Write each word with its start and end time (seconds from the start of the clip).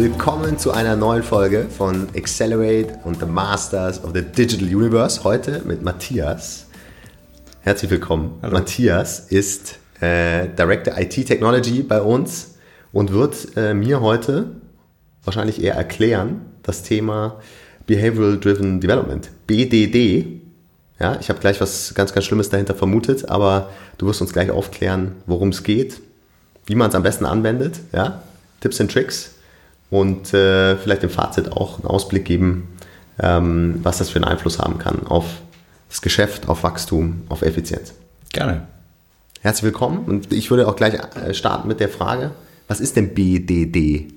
willkommen 0.00 0.56
zu 0.56 0.70
einer 0.72 0.96
neuen 0.96 1.22
Folge 1.22 1.66
von 1.68 2.08
Accelerate 2.16 2.98
und 3.04 3.20
the 3.20 3.26
Masters 3.26 4.02
of 4.02 4.12
the 4.14 4.22
Digital 4.22 4.66
Universe. 4.66 5.24
Heute 5.24 5.60
mit 5.66 5.82
Matthias. 5.82 6.68
Herzlich 7.60 7.90
willkommen. 7.90 8.38
Hallo. 8.40 8.54
Matthias 8.54 9.20
ist 9.28 9.76
äh, 10.00 10.48
Director 10.56 10.98
IT 10.98 11.26
Technology 11.26 11.82
bei 11.82 12.00
uns 12.00 12.54
und 12.94 13.12
wird 13.12 13.54
äh, 13.56 13.74
mir 13.74 14.00
heute 14.00 14.46
wahrscheinlich 15.24 15.62
eher 15.62 15.74
erklären 15.74 16.46
das 16.62 16.82
Thema 16.82 17.38
Behavioral 17.86 18.40
Driven 18.40 18.80
Development, 18.80 19.28
BDD. 19.46 20.40
Ja, 20.98 21.18
ich 21.20 21.28
habe 21.28 21.40
gleich 21.40 21.60
was 21.60 21.92
ganz, 21.92 22.14
ganz 22.14 22.24
Schlimmes 22.24 22.48
dahinter 22.48 22.74
vermutet, 22.74 23.28
aber 23.28 23.68
du 23.98 24.06
wirst 24.06 24.22
uns 24.22 24.32
gleich 24.32 24.50
aufklären, 24.50 25.16
worum 25.26 25.50
es 25.50 25.62
geht, 25.62 26.00
wie 26.64 26.74
man 26.74 26.88
es 26.88 26.94
am 26.94 27.02
besten 27.02 27.26
anwendet, 27.26 27.80
ja, 27.92 28.22
Tipps 28.60 28.80
und 28.80 28.90
Tricks 28.90 29.32
und 29.90 30.32
äh, 30.32 30.76
vielleicht 30.76 31.02
im 31.02 31.10
Fazit 31.10 31.52
auch 31.52 31.78
einen 31.78 31.86
Ausblick 31.86 32.24
geben, 32.24 32.68
ähm, 33.20 33.80
was 33.82 33.98
das 33.98 34.10
für 34.10 34.16
einen 34.16 34.24
Einfluss 34.24 34.58
haben 34.58 34.78
kann 34.78 35.06
auf 35.06 35.26
das 35.88 36.00
Geschäft, 36.00 36.48
auf 36.48 36.62
Wachstum, 36.62 37.22
auf 37.28 37.42
Effizienz. 37.42 37.92
Gerne. 38.32 38.68
Herzlich 39.42 39.64
willkommen 39.64 40.04
und 40.06 40.32
ich 40.32 40.50
würde 40.50 40.68
auch 40.68 40.76
gleich 40.76 40.94
äh, 40.94 41.34
starten 41.34 41.66
mit 41.66 41.80
der 41.80 41.88
Frage, 41.88 42.30
was 42.68 42.80
ist 42.80 42.96
denn 42.96 43.14
BDD? 43.14 44.12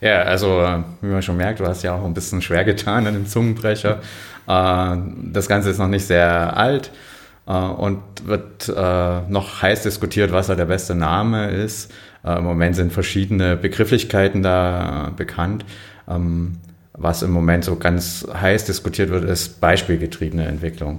Ja, 0.00 0.22
also 0.22 0.84
wie 1.00 1.08
man 1.08 1.22
schon 1.22 1.36
merkt, 1.36 1.60
du 1.60 1.66
hast 1.66 1.82
ja 1.82 1.94
auch 1.94 2.04
ein 2.04 2.14
bisschen 2.14 2.40
schwer 2.40 2.64
getan 2.64 3.06
an 3.06 3.14
dem 3.14 3.26
Zungenbrecher. 3.26 4.00
Äh, 4.46 4.96
das 5.32 5.48
Ganze 5.48 5.68
ist 5.70 5.78
noch 5.78 5.88
nicht 5.88 6.06
sehr 6.06 6.56
alt 6.56 6.90
äh, 7.46 7.52
und 7.52 8.00
wird 8.24 8.68
noch 8.68 9.62
heiß 9.62 9.82
diskutiert, 9.82 10.32
was 10.32 10.46
da 10.46 10.54
der 10.54 10.64
beste 10.64 10.94
Name 10.94 11.50
ist. 11.50 11.92
Im 12.24 12.44
Moment 12.44 12.76
sind 12.76 12.92
verschiedene 12.92 13.56
Begrifflichkeiten 13.56 14.42
da 14.42 15.12
bekannt. 15.16 15.64
Ähm, 16.08 16.58
was 16.94 17.22
im 17.22 17.30
Moment 17.30 17.64
so 17.64 17.76
ganz 17.76 18.26
heiß 18.32 18.64
diskutiert 18.64 19.10
wird, 19.10 19.24
ist 19.24 19.60
beispielgetriebene 19.60 20.44
Entwicklung. 20.44 20.98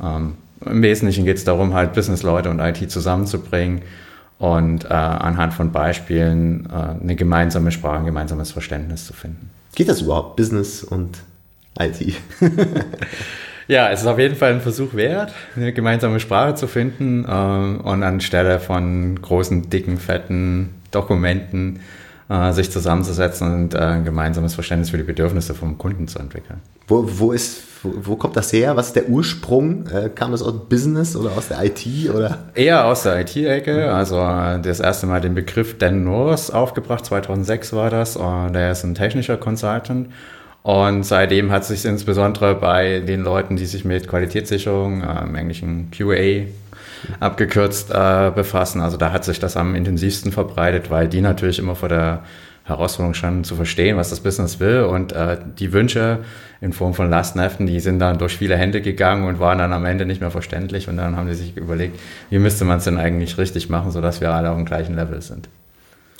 Ähm, 0.00 0.34
Im 0.64 0.82
Wesentlichen 0.82 1.24
geht 1.24 1.36
es 1.36 1.44
darum, 1.44 1.74
halt 1.74 1.92
Businessleute 1.92 2.48
und 2.48 2.60
IT 2.60 2.90
zusammenzubringen 2.90 3.82
und 4.38 4.84
äh, 4.84 4.88
anhand 4.88 5.54
von 5.54 5.72
Beispielen 5.72 6.66
äh, 6.66 7.00
eine 7.02 7.16
gemeinsame 7.16 7.72
Sprache, 7.72 7.98
ein 7.98 8.06
gemeinsames 8.06 8.52
Verständnis 8.52 9.06
zu 9.06 9.12
finden. 9.12 9.50
Geht 9.74 9.88
das 9.88 10.00
überhaupt, 10.00 10.36
Business 10.36 10.84
und 10.84 11.18
IT? 11.78 12.14
ja, 13.68 13.90
es 13.90 14.00
ist 14.00 14.06
auf 14.06 14.18
jeden 14.18 14.36
Fall 14.36 14.52
ein 14.52 14.60
Versuch 14.60 14.94
wert, 14.94 15.32
eine 15.56 15.72
gemeinsame 15.72 16.20
Sprache 16.20 16.54
zu 16.54 16.66
finden 16.66 17.24
äh, 17.24 17.28
und 17.28 18.02
anstelle 18.02 18.60
von 18.60 19.20
großen, 19.20 19.70
dicken, 19.70 19.98
fetten 19.98 20.74
Dokumenten 20.90 21.80
äh, 22.28 22.52
sich 22.52 22.70
zusammenzusetzen 22.70 23.54
und 23.54 23.74
äh, 23.74 23.78
ein 23.78 24.04
gemeinsames 24.04 24.54
Verständnis 24.54 24.90
für 24.90 24.96
die 24.96 25.02
Bedürfnisse 25.02 25.54
vom 25.54 25.78
Kunden 25.78 26.08
zu 26.08 26.18
entwickeln. 26.18 26.60
Wo, 26.88 27.04
wo, 27.06 27.32
ist, 27.32 27.62
wo, 27.82 27.92
wo 27.96 28.16
kommt 28.16 28.36
das 28.36 28.52
her? 28.52 28.76
Was 28.76 28.88
ist 28.88 28.96
der 28.96 29.08
Ursprung? 29.08 29.86
Äh, 29.88 30.08
kam 30.08 30.32
das 30.32 30.42
aus 30.42 30.54
Business 30.68 31.16
oder 31.16 31.30
aus 31.36 31.48
der 31.48 31.64
IT? 31.64 31.86
Oder? 32.10 32.38
Eher 32.54 32.86
aus 32.86 33.02
der 33.02 33.20
IT-Ecke. 33.20 33.92
Also 33.92 34.18
äh, 34.18 34.60
das 34.60 34.80
erste 34.80 35.06
Mal 35.06 35.20
den 35.20 35.34
Begriff 35.34 35.78
Dan 35.78 36.04
Norris 36.04 36.50
aufgebracht, 36.50 37.04
2006 37.04 37.72
war 37.72 37.90
das. 37.90 38.16
Und 38.16 38.54
der 38.54 38.72
ist 38.72 38.84
ein 38.84 38.94
technischer 38.94 39.36
Consultant. 39.36 40.08
Und 40.62 41.04
seitdem 41.04 41.50
hat 41.50 41.64
sich 41.64 41.84
insbesondere 41.84 42.54
bei 42.54 43.00
den 43.00 43.22
Leuten, 43.22 43.56
die 43.56 43.66
sich 43.66 43.84
mit 43.84 44.06
Qualitätssicherung, 44.06 45.02
äh, 45.02 45.22
im 45.22 45.34
Englischen 45.34 45.90
QA 45.90 46.46
abgekürzt 47.18 47.90
äh, 47.90 48.30
befassen. 48.32 48.80
Also 48.80 48.96
da 48.96 49.12
hat 49.12 49.24
sich 49.24 49.40
das 49.40 49.56
am 49.56 49.74
intensivsten 49.74 50.30
verbreitet, 50.30 50.90
weil 50.90 51.08
die 51.08 51.20
natürlich 51.20 51.58
immer 51.58 51.74
vor 51.74 51.88
der 51.88 52.22
Herausforderung 52.64 53.14
standen, 53.14 53.42
zu 53.42 53.56
verstehen, 53.56 53.96
was 53.96 54.10
das 54.10 54.20
Business 54.20 54.60
will. 54.60 54.82
Und 54.82 55.12
äh, 55.12 55.36
die 55.58 55.72
Wünsche 55.72 56.20
in 56.60 56.72
Form 56.72 56.94
von 56.94 57.10
Lastenheften, 57.10 57.66
die 57.66 57.80
sind 57.80 57.98
dann 57.98 58.18
durch 58.18 58.36
viele 58.36 58.56
Hände 58.56 58.80
gegangen 58.80 59.26
und 59.26 59.40
waren 59.40 59.58
dann 59.58 59.72
am 59.72 59.84
Ende 59.84 60.06
nicht 60.06 60.20
mehr 60.20 60.30
verständlich. 60.30 60.88
Und 60.88 60.96
dann 60.96 61.16
haben 61.16 61.26
die 61.26 61.34
sich 61.34 61.56
überlegt, 61.56 61.98
wie 62.30 62.38
müsste 62.38 62.64
man 62.64 62.78
es 62.78 62.84
denn 62.84 62.98
eigentlich 62.98 63.36
richtig 63.36 63.68
machen, 63.68 63.90
sodass 63.90 64.20
wir 64.20 64.32
alle 64.32 64.50
auf 64.50 64.56
dem 64.56 64.64
gleichen 64.64 64.94
Level 64.94 65.20
sind. 65.22 65.48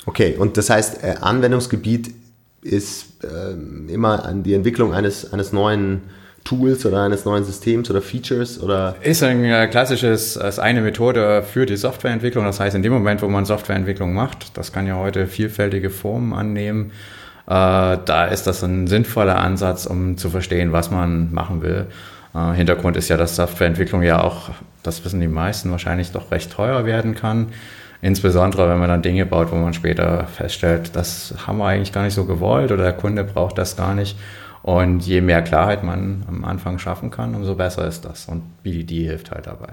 Okay, 0.05 0.35
und 0.37 0.57
das 0.57 0.69
heißt, 0.69 1.01
äh, 1.01 1.15
Anwendungsgebiet 1.21 2.13
ist 2.63 3.23
äh, 3.23 3.91
immer 3.91 4.25
an 4.25 4.43
die 4.43 4.53
Entwicklung 4.53 4.93
eines, 4.93 5.31
eines 5.33 5.51
neuen 5.51 6.01
Tools 6.43 6.85
oder 6.85 7.03
eines 7.03 7.25
neuen 7.25 7.45
Systems 7.45 7.89
oder 7.89 8.01
Features 8.01 8.61
oder? 8.61 8.95
Ist 9.01 9.23
ein 9.23 9.43
äh, 9.45 9.67
klassisches, 9.67 10.35
ist 10.35 10.59
eine 10.59 10.81
Methode 10.81 11.43
für 11.43 11.65
die 11.65 11.77
Softwareentwicklung. 11.77 12.43
Das 12.45 12.59
heißt, 12.59 12.75
in 12.75 12.83
dem 12.83 12.91
Moment, 12.91 13.21
wo 13.21 13.27
man 13.27 13.45
Softwareentwicklung 13.45 14.13
macht, 14.13 14.57
das 14.57 14.73
kann 14.73 14.85
ja 14.85 14.97
heute 14.97 15.27
vielfältige 15.27 15.89
Formen 15.89 16.33
annehmen, 16.33 16.91
äh, 17.47 17.97
da 18.05 18.25
ist 18.25 18.47
das 18.47 18.63
ein 18.63 18.87
sinnvoller 18.87 19.37
Ansatz, 19.37 19.85
um 19.85 20.17
zu 20.17 20.29
verstehen, 20.29 20.71
was 20.71 20.91
man 20.91 21.33
machen 21.33 21.61
will. 21.61 21.87
Äh, 22.33 22.53
Hintergrund 22.53 22.97
ist 22.97 23.09
ja, 23.09 23.17
dass 23.17 23.35
Softwareentwicklung 23.35 24.01
ja 24.03 24.21
auch, 24.21 24.49
das 24.81 25.03
wissen 25.05 25.19
die 25.21 25.27
meisten 25.27 25.71
wahrscheinlich, 25.71 26.11
doch 26.11 26.31
recht 26.31 26.51
teuer 26.51 26.85
werden 26.85 27.15
kann. 27.15 27.47
Insbesondere, 28.03 28.67
wenn 28.67 28.79
man 28.79 28.89
dann 28.89 29.01
Dinge 29.01 29.25
baut, 29.25 29.49
wo 29.53 29.55
man 29.55 29.73
später 29.73 30.27
feststellt, 30.27 30.93
das 30.93 31.33
haben 31.47 31.59
wir 31.59 31.67
eigentlich 31.67 31.93
gar 31.93 32.03
nicht 32.03 32.13
so 32.13 32.25
gewollt 32.25 32.73
oder 32.73 32.83
der 32.83 32.91
Kunde 32.91 33.23
braucht 33.23 33.57
das 33.57 33.77
gar 33.77 33.95
nicht. 33.95 34.17
Und 34.61 35.07
je 35.07 35.21
mehr 35.21 35.41
Klarheit 35.41 35.85
man 35.85 36.25
am 36.27 36.43
Anfang 36.43 36.79
schaffen 36.79 37.11
kann, 37.11 37.33
umso 37.33 37.55
besser 37.55 37.87
ist 37.87 38.03
das. 38.03 38.25
Und 38.25 38.61
BDD 38.61 39.05
hilft 39.05 39.31
halt 39.31 39.47
dabei. 39.47 39.69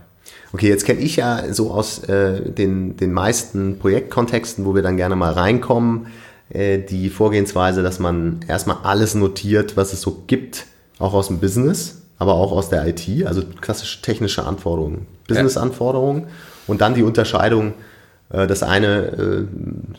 Okay, 0.52 0.68
jetzt 0.68 0.84
kenne 0.84 1.00
ich 1.00 1.16
ja 1.16 1.52
so 1.52 1.72
aus 1.72 2.04
äh, 2.04 2.52
den, 2.52 2.96
den 2.96 3.12
meisten 3.12 3.80
Projektkontexten, 3.80 4.64
wo 4.64 4.76
wir 4.76 4.82
dann 4.82 4.96
gerne 4.96 5.16
mal 5.16 5.32
reinkommen, 5.32 6.06
äh, 6.50 6.78
die 6.78 7.10
Vorgehensweise, 7.10 7.82
dass 7.82 7.98
man 7.98 8.44
erstmal 8.46 8.76
alles 8.84 9.16
notiert, 9.16 9.76
was 9.76 9.92
es 9.92 10.02
so 10.02 10.22
gibt, 10.28 10.66
auch 11.00 11.14
aus 11.14 11.26
dem 11.26 11.40
Business, 11.40 12.02
aber 12.18 12.34
auch 12.34 12.52
aus 12.52 12.68
der 12.68 12.86
IT, 12.86 13.26
also 13.26 13.42
klassische 13.60 14.02
technische 14.02 14.44
Anforderungen, 14.44 15.08
Business-Anforderungen 15.26 16.28
und 16.68 16.80
dann 16.80 16.94
die 16.94 17.02
Unterscheidung, 17.02 17.74
das 18.30 18.62
eine 18.62 19.06
äh, 19.06 19.44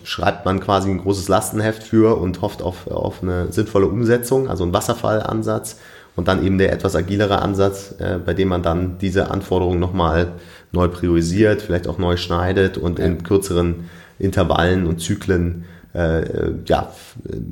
schreibt 0.06 0.46
man 0.46 0.62
quasi 0.62 0.90
ein 0.90 1.00
großes 1.00 1.28
Lastenheft 1.28 1.84
für 1.84 2.18
und 2.18 2.42
hofft 2.42 2.62
auf, 2.62 2.88
auf 2.88 3.22
eine 3.22 3.52
sinnvolle 3.52 3.88
Umsetzung, 3.88 4.50
also 4.50 4.64
ein 4.64 4.74
Wasserfallansatz. 4.74 5.78
Und 6.16 6.28
dann 6.28 6.46
eben 6.46 6.58
der 6.58 6.74
etwas 6.74 6.96
agilere 6.96 7.42
Ansatz, 7.42 7.96
äh, 8.00 8.18
bei 8.18 8.34
dem 8.34 8.50
man 8.50 8.64
dann 8.64 8.98
diese 9.00 9.32
Anforderungen 9.32 9.80
nochmal 9.80 10.34
neu 10.72 10.88
priorisiert, 10.88 11.62
vielleicht 11.62 11.88
auch 11.88 11.98
neu 11.98 12.18
schneidet 12.18 12.78
und 12.78 13.00
ja. 13.00 13.06
in 13.06 13.24
kürzeren 13.24 13.90
Intervallen 14.20 14.88
und 14.88 15.00
Zyklen 15.00 15.66
äh, 15.94 16.52
ja, 16.66 16.92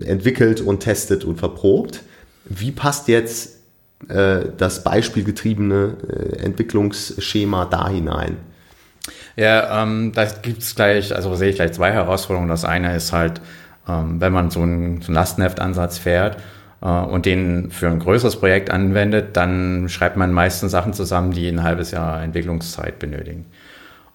entwickelt 0.01 0.61
und 0.61 0.81
testet 0.81 1.25
und 1.25 1.37
verprobt. 1.37 2.03
Wie 2.45 2.71
passt 2.71 3.07
jetzt 3.07 3.57
äh, 4.07 4.45
das 4.57 4.83
beispielgetriebene 4.83 5.95
äh, 6.07 6.35
Entwicklungsschema 6.43 7.65
da 7.65 7.89
hinein? 7.89 8.37
Ja, 9.35 9.83
ähm, 9.83 10.11
da 10.13 10.25
gibt 10.25 10.61
es 10.61 10.75
gleich, 10.75 11.15
also 11.15 11.35
sehe 11.35 11.49
ich 11.49 11.55
gleich 11.55 11.73
zwei 11.73 11.91
Herausforderungen. 11.91 12.49
Das 12.49 12.65
eine 12.65 12.95
ist 12.95 13.13
halt, 13.13 13.41
ähm, 13.87 14.19
wenn 14.19 14.33
man 14.33 14.49
so 14.49 14.61
einen, 14.61 15.01
so 15.01 15.07
einen 15.07 15.15
Lastenheftansatz 15.15 15.97
fährt 15.97 16.37
äh, 16.81 16.87
und 16.87 17.25
den 17.25 17.71
für 17.71 17.87
ein 17.87 17.99
größeres 17.99 18.37
Projekt 18.37 18.71
anwendet, 18.71 19.37
dann 19.37 19.87
schreibt 19.89 20.17
man 20.17 20.33
meistens 20.33 20.71
Sachen 20.71 20.93
zusammen, 20.93 21.31
die 21.31 21.47
ein 21.47 21.63
halbes 21.63 21.91
Jahr 21.91 22.21
Entwicklungszeit 22.21 22.99
benötigen. 22.99 23.45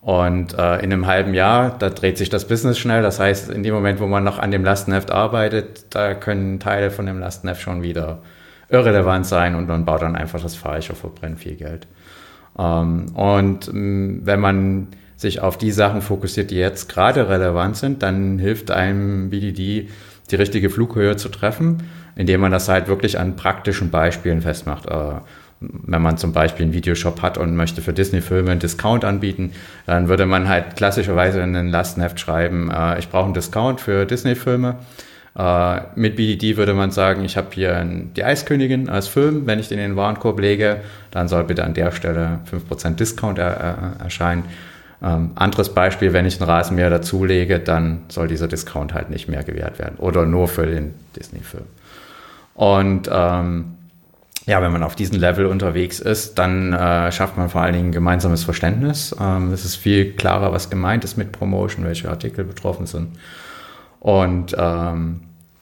Und 0.04 0.52
äh, 0.52 0.76
in 0.80 0.92
einem 0.92 1.06
halben 1.06 1.32
Jahr, 1.32 1.78
da 1.78 1.88
dreht 1.88 2.18
sich 2.18 2.28
das 2.28 2.46
Business 2.46 2.78
schnell. 2.78 3.02
Das 3.02 3.18
heißt, 3.18 3.48
in 3.50 3.62
dem 3.62 3.72
Moment, 3.72 4.00
wo 4.00 4.06
man 4.06 4.22
noch 4.22 4.38
an 4.38 4.50
dem 4.50 4.62
Lastenheft 4.62 5.10
arbeitet, 5.10 5.86
da 5.94 6.12
können 6.12 6.60
Teile 6.60 6.90
von 6.90 7.06
dem 7.06 7.18
Lastenheft 7.18 7.62
schon 7.62 7.82
wieder 7.82 8.18
irrelevant 8.68 9.24
sein 9.24 9.54
und 9.54 9.66
man 9.66 9.86
baut 9.86 10.02
dann 10.02 10.14
einfach 10.14 10.42
das 10.42 10.56
falsch 10.56 10.90
auf, 10.90 10.98
verbrennt 10.98 11.38
viel 11.38 11.54
Geld. 11.54 11.86
Ähm, 12.58 13.06
und 13.14 13.68
ähm, 13.68 14.20
wenn 14.24 14.40
man 14.40 14.88
sich 15.16 15.40
auf 15.40 15.58
die 15.58 15.70
Sachen 15.70 16.02
fokussiert, 16.02 16.50
die 16.50 16.56
jetzt 16.56 16.88
gerade 16.88 17.28
relevant 17.28 17.76
sind, 17.76 18.02
dann 18.02 18.38
hilft 18.38 18.70
einem 18.70 19.30
BDD, 19.30 19.88
die 20.30 20.36
richtige 20.36 20.70
Flughöhe 20.70 21.16
zu 21.16 21.28
treffen, 21.28 21.84
indem 22.16 22.40
man 22.40 22.52
das 22.52 22.68
halt 22.68 22.88
wirklich 22.88 23.18
an 23.18 23.36
praktischen 23.36 23.90
Beispielen 23.90 24.42
festmacht. 24.42 24.86
Äh, 24.86 25.20
wenn 25.60 26.02
man 26.02 26.18
zum 26.18 26.32
Beispiel 26.32 26.64
einen 26.64 26.74
Videoshop 26.74 27.22
hat 27.22 27.38
und 27.38 27.56
möchte 27.56 27.80
für 27.80 27.92
Disney-Filme 27.92 28.50
einen 28.50 28.60
Discount 28.60 29.04
anbieten, 29.04 29.52
dann 29.86 30.08
würde 30.08 30.26
man 30.26 30.48
halt 30.48 30.76
klassischerweise 30.76 31.40
in 31.40 31.56
ein 31.56 31.70
Lastenheft 31.70 32.20
schreiben, 32.20 32.70
äh, 32.70 32.98
ich 32.98 33.08
brauche 33.08 33.24
einen 33.24 33.34
Discount 33.34 33.80
für 33.80 34.04
Disney-Filme. 34.04 34.76
Äh, 35.36 35.80
mit 35.96 36.16
BDD 36.16 36.56
würde 36.56 36.74
man 36.74 36.90
sagen, 36.90 37.24
ich 37.24 37.36
habe 37.36 37.48
hier 37.52 37.84
die 37.84 38.24
Eiskönigin 38.24 38.88
als 38.88 39.08
Film. 39.08 39.46
Wenn 39.46 39.58
ich 39.58 39.68
den 39.68 39.78
in 39.78 39.90
den 39.90 39.96
Warenkorb 39.96 40.38
lege, 40.38 40.80
dann 41.10 41.28
soll 41.28 41.44
bitte 41.44 41.64
an 41.64 41.74
der 41.74 41.90
Stelle 41.92 42.40
5% 42.50 42.96
Discount 42.96 43.38
er, 43.38 43.96
erscheinen. 44.02 44.44
Ähm, 45.04 45.32
anderes 45.34 45.74
Beispiel, 45.74 46.14
wenn 46.14 46.24
ich 46.24 46.40
einen 46.40 46.48
Rasenmäher 46.48 46.88
dazulege, 46.88 47.60
dann 47.60 48.04
soll 48.08 48.26
dieser 48.26 48.48
Discount 48.48 48.94
halt 48.94 49.10
nicht 49.10 49.28
mehr 49.28 49.42
gewährt 49.44 49.78
werden 49.78 49.96
oder 49.98 50.24
nur 50.24 50.48
für 50.48 50.64
den 50.64 50.94
Disney-Film. 51.14 51.64
Und 52.54 53.10
ähm, 53.12 53.74
ja, 54.46 54.62
wenn 54.62 54.72
man 54.72 54.82
auf 54.82 54.94
diesem 54.94 55.18
Level 55.18 55.46
unterwegs 55.46 56.00
ist, 56.00 56.38
dann 56.38 56.72
äh, 56.72 57.12
schafft 57.12 57.36
man 57.36 57.50
vor 57.50 57.60
allen 57.60 57.74
Dingen 57.74 57.88
ein 57.88 57.92
gemeinsames 57.92 58.44
Verständnis. 58.44 59.14
Ähm, 59.20 59.52
es 59.52 59.64
ist 59.64 59.76
viel 59.76 60.12
klarer, 60.12 60.52
was 60.52 60.70
gemeint 60.70 61.04
ist 61.04 61.18
mit 61.18 61.32
Promotion, 61.32 61.84
welche 61.84 62.08
Artikel 62.08 62.44
betroffen 62.44 62.86
sind. 62.86 63.18
Und 64.00 64.54
ähm, 64.58 65.20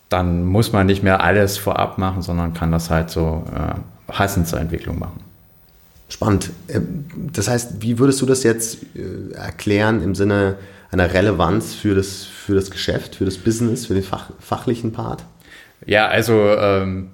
dann 0.08 0.44
muss 0.44 0.72
man 0.72 0.86
nicht 0.86 1.02
mehr 1.02 1.22
alles 1.22 1.58
vorab 1.58 1.98
machen, 1.98 2.22
sondern 2.22 2.54
kann 2.54 2.70
das 2.70 2.90
halt 2.90 3.10
so 3.10 3.44
äh, 3.56 3.74
passend 4.06 4.46
zur 4.46 4.60
Entwicklung 4.60 4.98
machen. 4.98 5.31
Spannend. 6.12 6.50
Ähm, 6.68 7.06
das 7.32 7.48
heißt, 7.48 7.80
wie 7.80 7.98
würdest 7.98 8.20
du 8.20 8.26
das 8.26 8.42
jetzt 8.42 8.82
äh, 8.94 9.34
erklären 9.34 10.02
im 10.02 10.14
Sinne 10.14 10.56
einer 10.90 11.14
Relevanz 11.14 11.72
für 11.72 11.94
das, 11.94 12.24
für 12.24 12.54
das 12.54 12.70
Geschäft, 12.70 13.14
für 13.14 13.24
das 13.24 13.38
Business, 13.38 13.86
für 13.86 13.94
den 13.94 14.02
Fach, 14.02 14.30
fachlichen 14.38 14.92
Part? 14.92 15.24
Ja, 15.86 16.08
also 16.08 16.34
ähm, 16.34 17.12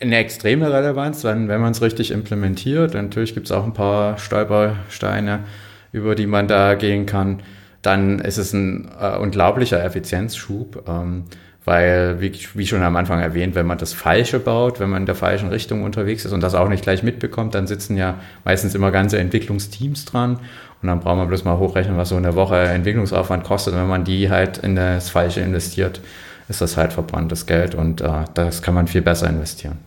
eine 0.00 0.16
extreme 0.16 0.72
Relevanz, 0.72 1.22
wenn, 1.22 1.46
wenn 1.46 1.60
man 1.60 1.70
es 1.70 1.82
richtig 1.82 2.10
implementiert. 2.10 2.94
Natürlich 2.94 3.32
gibt 3.32 3.46
es 3.46 3.52
auch 3.52 3.64
ein 3.64 3.74
paar 3.74 4.18
Stolpersteine, 4.18 5.44
über 5.92 6.16
die 6.16 6.26
man 6.26 6.48
da 6.48 6.74
gehen 6.74 7.06
kann. 7.06 7.44
Dann 7.80 8.18
ist 8.18 8.38
es 8.38 8.52
ein 8.52 8.90
äh, 9.00 9.18
unglaublicher 9.18 9.84
Effizienzschub. 9.84 10.82
Ähm, 10.88 11.26
weil, 11.66 12.20
wie, 12.20 12.32
wie, 12.54 12.66
schon 12.66 12.82
am 12.84 12.94
Anfang 12.94 13.20
erwähnt, 13.20 13.56
wenn 13.56 13.66
man 13.66 13.76
das 13.76 13.92
Falsche 13.92 14.38
baut, 14.38 14.78
wenn 14.78 14.88
man 14.88 15.02
in 15.02 15.06
der 15.06 15.16
falschen 15.16 15.48
Richtung 15.48 15.82
unterwegs 15.82 16.24
ist 16.24 16.32
und 16.32 16.40
das 16.40 16.54
auch 16.54 16.68
nicht 16.68 16.84
gleich 16.84 17.02
mitbekommt, 17.02 17.56
dann 17.56 17.66
sitzen 17.66 17.96
ja 17.96 18.20
meistens 18.44 18.76
immer 18.76 18.92
ganze 18.92 19.18
Entwicklungsteams 19.18 20.04
dran 20.04 20.38
und 20.80 20.88
dann 20.88 21.00
braucht 21.00 21.16
man 21.16 21.26
bloß 21.26 21.44
mal 21.44 21.58
hochrechnen, 21.58 21.96
was 21.96 22.10
so 22.10 22.16
eine 22.16 22.36
Woche 22.36 22.56
Entwicklungsaufwand 22.56 23.42
kostet. 23.42 23.74
Und 23.74 23.80
wenn 23.80 23.88
man 23.88 24.04
die 24.04 24.30
halt 24.30 24.58
in 24.58 24.76
das 24.76 25.10
Falsche 25.10 25.40
investiert, 25.40 26.00
ist 26.48 26.60
das 26.60 26.76
halt 26.76 26.92
verbranntes 26.92 27.46
Geld 27.46 27.74
und 27.74 28.00
äh, 28.00 28.24
das 28.34 28.62
kann 28.62 28.74
man 28.74 28.86
viel 28.86 29.02
besser 29.02 29.28
investieren. 29.28 29.78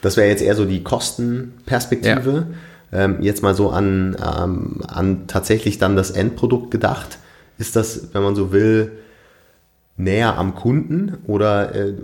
Das 0.00 0.16
wäre 0.16 0.26
jetzt 0.26 0.42
eher 0.42 0.56
so 0.56 0.64
die 0.64 0.82
Kostenperspektive. 0.82 2.46
Ja. 2.90 3.04
Ähm, 3.04 3.18
jetzt 3.20 3.44
mal 3.44 3.54
so 3.54 3.70
an, 3.70 4.16
ähm, 4.20 4.80
an 4.88 5.28
tatsächlich 5.28 5.78
dann 5.78 5.94
das 5.94 6.10
Endprodukt 6.10 6.72
gedacht. 6.72 7.18
Ist 7.56 7.76
das, 7.76 8.08
wenn 8.12 8.24
man 8.24 8.34
so 8.34 8.50
will, 8.50 8.90
näher 10.02 10.36
am 10.38 10.54
Kunden 10.54 11.18
oder 11.26 11.74
äh, 11.74 11.94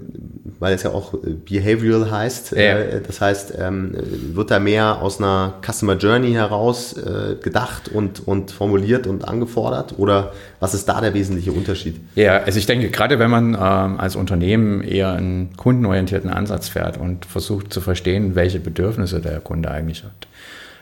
weil 0.59 0.75
es 0.75 0.83
ja 0.83 0.91
auch 0.91 1.15
äh, 1.15 1.35
behavioral 1.45 2.11
heißt, 2.11 2.53
ja. 2.53 2.59
äh, 2.59 3.01
das 3.01 3.21
heißt, 3.21 3.55
ähm, 3.59 3.95
wird 4.35 4.51
da 4.51 4.59
mehr 4.59 5.03
aus 5.03 5.19
einer 5.19 5.55
Customer 5.65 5.97
Journey 5.97 6.33
heraus 6.33 6.95
äh, 6.95 7.37
gedacht 7.43 7.89
und, 7.89 8.27
und 8.27 8.51
formuliert 8.51 9.07
und 9.07 9.27
angefordert 9.27 9.95
oder 9.99 10.33
was 10.61 10.75
ist 10.75 10.89
da 10.89 11.01
der 11.01 11.15
wesentliche 11.15 11.53
Unterschied? 11.53 12.01
Ja, 12.15 12.39
also 12.39 12.59
ich 12.59 12.67
denke, 12.67 12.91
gerade 12.91 13.19
wenn 13.19 13.31
man 13.31 13.55
ähm, 13.55 14.01
als 14.01 14.17
Unternehmen 14.17 14.83
eher 14.83 15.13
einen 15.13 15.57
kundenorientierten 15.57 16.31
Ansatz 16.31 16.69
fährt 16.69 16.99
und 16.99 17.25
versucht 17.27 17.73
zu 17.73 17.81
verstehen, 17.81 18.35
welche 18.35 18.59
Bedürfnisse 18.59 19.21
der 19.21 19.41
Kunde 19.41 19.71
eigentlich 19.71 20.05
hat, 20.05 20.27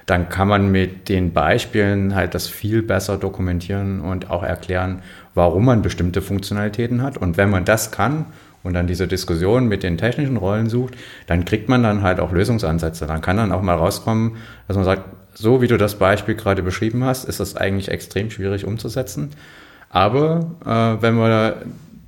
dann 0.06 0.28
kann 0.28 0.46
man 0.46 0.70
mit 0.70 1.08
den 1.08 1.32
Beispielen 1.32 2.14
halt 2.14 2.34
das 2.34 2.46
viel 2.46 2.82
besser 2.82 3.16
dokumentieren 3.16 4.00
und 4.00 4.30
auch 4.30 4.44
erklären, 4.44 5.02
warum 5.34 5.64
man 5.64 5.82
bestimmte 5.82 6.22
Funktionalitäten 6.22 7.02
hat. 7.02 7.18
Und 7.18 7.36
wenn 7.36 7.50
man 7.50 7.64
das 7.64 7.90
kann 7.90 8.26
und 8.62 8.74
dann 8.74 8.86
diese 8.86 9.08
Diskussion 9.08 9.66
mit 9.66 9.82
den 9.82 9.98
technischen 9.98 10.36
Rollen 10.36 10.68
sucht, 10.68 10.94
dann 11.26 11.44
kriegt 11.44 11.68
man 11.68 11.82
dann 11.82 12.02
halt 12.02 12.20
auch 12.20 12.30
Lösungsansätze. 12.30 13.06
Dann 13.06 13.20
kann 13.20 13.36
dann 13.36 13.50
auch 13.50 13.62
mal 13.62 13.74
rauskommen, 13.74 14.36
dass 14.68 14.76
man 14.76 14.84
sagt, 14.84 15.02
so 15.34 15.60
wie 15.60 15.66
du 15.66 15.76
das 15.76 15.96
Beispiel 15.96 16.36
gerade 16.36 16.62
beschrieben 16.62 17.04
hast, 17.04 17.24
ist 17.24 17.40
das 17.40 17.56
eigentlich 17.56 17.90
extrem 17.90 18.30
schwierig 18.30 18.64
umzusetzen. 18.64 19.30
Aber 19.90 20.52
äh, 20.64 21.02
wenn 21.02 21.16
wir 21.16 21.62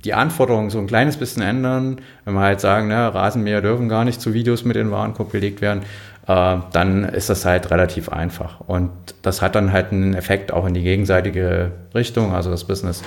die 0.05 0.13
Anforderungen 0.13 0.69
so 0.69 0.79
ein 0.79 0.87
kleines 0.87 1.17
bisschen 1.17 1.43
ändern, 1.43 1.97
wenn 2.23 2.33
wir 2.33 2.41
halt 2.41 2.61
sagen, 2.61 2.87
ne, 2.87 3.13
Rasenmäher 3.13 3.61
dürfen 3.61 3.89
gar 3.89 4.05
nicht 4.05 4.21
zu 4.21 4.33
Videos 4.33 4.63
mit 4.63 4.77
in 4.77 4.91
Warenkorb 4.91 5.31
belegt 5.31 5.61
werden, 5.61 5.81
dann 6.29 7.05
ist 7.05 7.31
das 7.31 7.43
halt 7.43 7.71
relativ 7.71 8.09
einfach. 8.09 8.59
Und 8.61 8.91
das 9.23 9.41
hat 9.41 9.55
dann 9.55 9.73
halt 9.73 9.91
einen 9.91 10.13
Effekt 10.13 10.51
auch 10.51 10.67
in 10.67 10.75
die 10.75 10.83
gegenseitige 10.83 11.71
Richtung. 11.95 12.35
Also 12.35 12.51
das 12.51 12.65
Business 12.65 13.01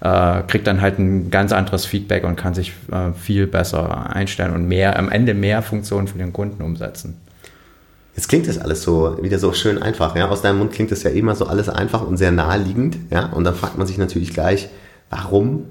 äh, 0.00 0.42
kriegt 0.46 0.68
dann 0.68 0.80
halt 0.80 1.00
ein 1.00 1.30
ganz 1.30 1.52
anderes 1.52 1.86
Feedback 1.86 2.22
und 2.22 2.36
kann 2.36 2.54
sich 2.54 2.72
äh, 2.92 3.12
viel 3.14 3.48
besser 3.48 4.14
einstellen 4.14 4.54
und 4.54 4.68
mehr, 4.68 4.96
am 4.96 5.10
Ende 5.10 5.34
mehr 5.34 5.62
Funktionen 5.62 6.06
für 6.06 6.18
den 6.18 6.32
Kunden 6.32 6.62
umsetzen. 6.62 7.16
Jetzt 8.14 8.28
klingt 8.28 8.46
das 8.46 8.58
alles 8.58 8.82
so 8.82 9.18
wieder 9.22 9.40
so 9.40 9.52
schön 9.52 9.82
einfach. 9.82 10.14
Ja? 10.14 10.28
Aus 10.28 10.42
deinem 10.42 10.58
Mund 10.58 10.70
klingt 10.70 10.92
das 10.92 11.02
ja 11.02 11.10
immer 11.10 11.34
so 11.34 11.46
alles 11.46 11.68
einfach 11.68 12.06
und 12.06 12.16
sehr 12.16 12.30
naheliegend. 12.30 12.96
Ja? 13.10 13.26
Und 13.26 13.42
dann 13.42 13.56
fragt 13.56 13.76
man 13.76 13.88
sich 13.88 13.98
natürlich 13.98 14.32
gleich, 14.32 14.68
warum 15.10 15.64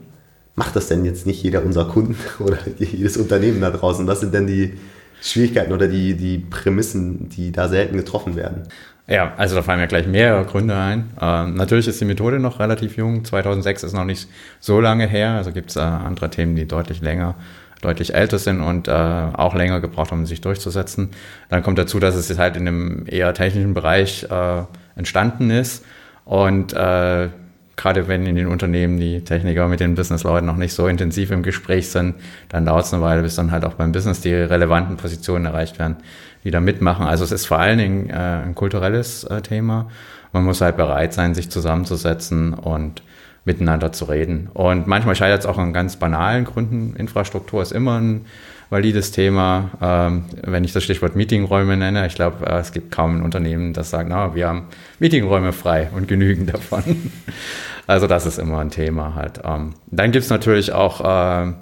macht 0.56 0.76
das 0.76 0.88
denn 0.88 1.06
jetzt 1.06 1.26
nicht 1.26 1.42
jeder 1.42 1.64
unserer 1.64 1.88
Kunden 1.88 2.18
oder 2.40 2.58
jedes 2.80 3.16
Unternehmen 3.16 3.62
da 3.62 3.72
draußen? 3.72 4.06
Was 4.08 4.20
sind 4.20 4.34
denn 4.34 4.48
die, 4.48 4.74
Schwierigkeiten 5.22 5.72
oder 5.74 5.88
die, 5.88 6.16
die 6.16 6.38
Prämissen, 6.38 7.30
die 7.30 7.52
da 7.52 7.68
selten 7.68 7.98
getroffen 7.98 8.36
werden? 8.36 8.64
Ja, 9.10 9.34
also 9.38 9.56
da 9.56 9.64
fallen 9.64 9.80
mir 9.80 9.88
gleich 9.88 10.06
mehrere 10.06 10.44
Gründe 10.44 10.76
ein. 10.76 11.12
Ähm, 11.22 11.54
natürlich 11.54 11.88
ist 11.88 12.02
die 12.02 12.06
Methode 12.06 12.40
noch 12.40 12.60
relativ 12.60 12.98
jung. 12.98 13.24
2006 13.24 13.84
ist 13.84 13.94
noch 13.94 14.04
nicht 14.04 14.28
so 14.60 14.82
lange 14.82 15.08
her. 15.08 15.32
Also 15.32 15.54
gibt 15.54 15.70
es 15.70 15.78
äh, 15.78 15.80
andere 15.80 16.30
Themen, 16.30 16.56
die 16.58 16.68
deutlich 16.68 17.02
länger, 17.02 17.36
deutlich 17.82 18.14
älter 18.14 18.38
sind 18.38 18.60
und 18.60 18.90
äh, 18.90 18.92
auch 18.92 19.56
länger 19.56 19.80
gebraucht 19.80 20.12
haben, 20.12 20.26
sich 20.26 20.42
durchzusetzen. 20.42 21.12
Dann 21.48 21.64
kommt 21.64 21.78
dazu, 21.78 22.00
dass 22.00 22.16
es 22.16 22.38
halt 22.38 22.58
in 22.58 22.68
einem 22.68 23.06
eher 23.08 23.34
technischen 23.34 23.74
Bereich 23.74 24.28
äh, 24.30 24.64
entstanden 24.98 25.52
ist 25.52 25.86
und 26.26 26.74
äh, 26.74 27.30
gerade 27.78 28.08
wenn 28.08 28.26
in 28.26 28.36
den 28.36 28.48
Unternehmen 28.48 29.00
die 29.00 29.24
Techniker 29.24 29.68
mit 29.68 29.80
den 29.80 29.96
Businessleuten 29.96 30.46
noch 30.46 30.58
nicht 30.58 30.74
so 30.74 30.88
intensiv 30.88 31.32
im 31.32 31.44
Gespräch 31.44 31.90
sind, 31.90 32.16
dann 32.50 32.66
dauert 32.66 32.86
es 32.86 32.94
eine 32.94 33.04
Weile, 33.04 33.22
bis 33.22 33.36
dann 33.36 33.52
halt 33.52 33.64
auch 33.64 33.76
beim 33.76 33.92
Business 33.92 34.20
die 34.20 34.34
relevanten 34.34 34.98
Positionen 34.98 35.46
erreicht 35.46 35.80
werden, 35.80 35.98
die 36.44 36.52
da 36.52 36.60
mitmachen. 36.60 37.06
Also 37.06 37.24
es 37.24 37.32
ist 37.32 37.46
vor 37.46 37.60
allen 37.60 37.78
Dingen 37.78 38.10
äh, 38.10 38.14
ein 38.14 38.56
kulturelles 38.56 39.24
äh, 39.26 39.42
Thema. 39.42 39.90
Man 40.34 40.44
muss 40.44 40.60
halt 40.60 40.76
bereit 40.76 41.14
sein, 41.14 41.36
sich 41.36 41.50
zusammenzusetzen 41.50 42.54
und 42.54 43.04
miteinander 43.46 43.94
zu 43.94 44.06
reden. 44.06 44.50
Und 44.54 44.88
manchmal 44.88 45.16
scheitert 45.16 45.42
es 45.42 45.46
auch 45.46 45.58
an 45.58 45.72
ganz 45.72 45.96
banalen 45.96 46.46
Gründen. 46.46 46.96
Infrastruktur 46.98 47.62
ist 47.62 47.72
immer 47.72 48.00
ein 48.00 48.26
valides 48.70 49.12
Thema. 49.12 49.72
Ähm, 49.82 50.26
wenn 50.44 50.64
ich 50.64 50.74
das 50.74 50.84
Stichwort 50.84 51.16
Meetingräume 51.16 51.78
nenne, 51.78 52.06
ich 52.08 52.16
glaube, 52.16 52.46
äh, 52.46 52.60
es 52.60 52.72
gibt 52.72 52.92
kaum 52.92 53.18
ein 53.18 53.22
Unternehmen, 53.22 53.74
das 53.74 53.90
sagt, 53.90 54.10
na, 54.10 54.36
wir 54.36 54.48
haben 54.48 54.68
Meetingräume 55.00 55.54
frei 55.54 55.90
und 55.96 56.08
genügend 56.08 56.54
davon. 56.54 57.12
also 57.88 58.08
das 58.08 58.26
ist 58.26 58.40
immer 58.40 58.60
ein 58.60 58.72
Thema 58.72 59.16
halt. 59.16 59.42
Ähm, 59.44 59.74
dann 59.88 60.12
gibt 60.12 60.24
es 60.24 60.30
natürlich 60.30 60.74
auch 60.74 61.02
äh, 61.02 61.54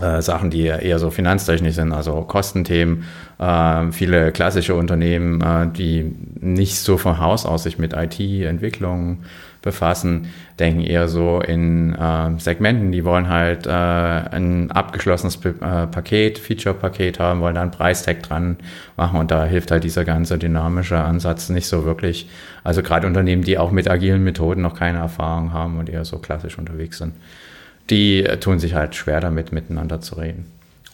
äh, 0.00 0.22
Sachen, 0.22 0.50
die 0.50 0.62
eher 0.62 0.98
so 0.98 1.10
finanztechnisch 1.10 1.74
sind, 1.74 1.92
also 1.92 2.22
Kostenthemen. 2.22 3.04
Äh, 3.38 3.92
viele 3.92 4.32
klassische 4.32 4.74
Unternehmen, 4.74 5.40
äh, 5.40 5.68
die 5.68 6.14
nicht 6.40 6.78
so 6.78 6.98
von 6.98 7.18
Haus 7.18 7.46
aus 7.46 7.62
sich 7.62 7.78
mit 7.78 7.92
IT-Entwicklung 7.92 9.24
befassen, 9.62 10.26
denken 10.58 10.80
eher 10.82 11.08
so 11.08 11.40
in 11.40 11.94
äh, 11.94 12.38
Segmenten, 12.38 12.92
die 12.92 13.04
wollen 13.04 13.28
halt 13.28 13.66
äh, 13.66 13.70
ein 13.70 14.70
abgeschlossenes 14.70 15.38
P 15.38 15.52
Paket, 15.52 16.38
Feature-Paket 16.38 17.18
haben, 17.18 17.40
wollen 17.40 17.54
da 17.54 17.62
einen 17.62 17.70
Preistag 17.70 18.22
dran 18.22 18.58
machen 18.96 19.18
und 19.18 19.30
da 19.30 19.46
hilft 19.46 19.70
halt 19.70 19.84
dieser 19.84 20.04
ganze 20.04 20.38
dynamische 20.38 20.98
Ansatz 20.98 21.48
nicht 21.48 21.66
so 21.66 21.84
wirklich. 21.84 22.28
Also 22.62 22.82
gerade 22.82 23.06
Unternehmen, 23.06 23.42
die 23.42 23.58
auch 23.58 23.70
mit 23.70 23.88
agilen 23.88 24.22
Methoden 24.22 24.60
noch 24.60 24.78
keine 24.78 24.98
Erfahrung 24.98 25.52
haben 25.52 25.78
und 25.78 25.88
eher 25.88 26.04
so 26.04 26.18
klassisch 26.18 26.58
unterwegs 26.58 26.98
sind, 26.98 27.14
die 27.90 28.24
äh, 28.24 28.38
tun 28.38 28.58
sich 28.58 28.74
halt 28.74 28.94
schwer 28.94 29.20
damit, 29.20 29.52
miteinander 29.52 30.00
zu 30.00 30.16
reden. 30.16 30.46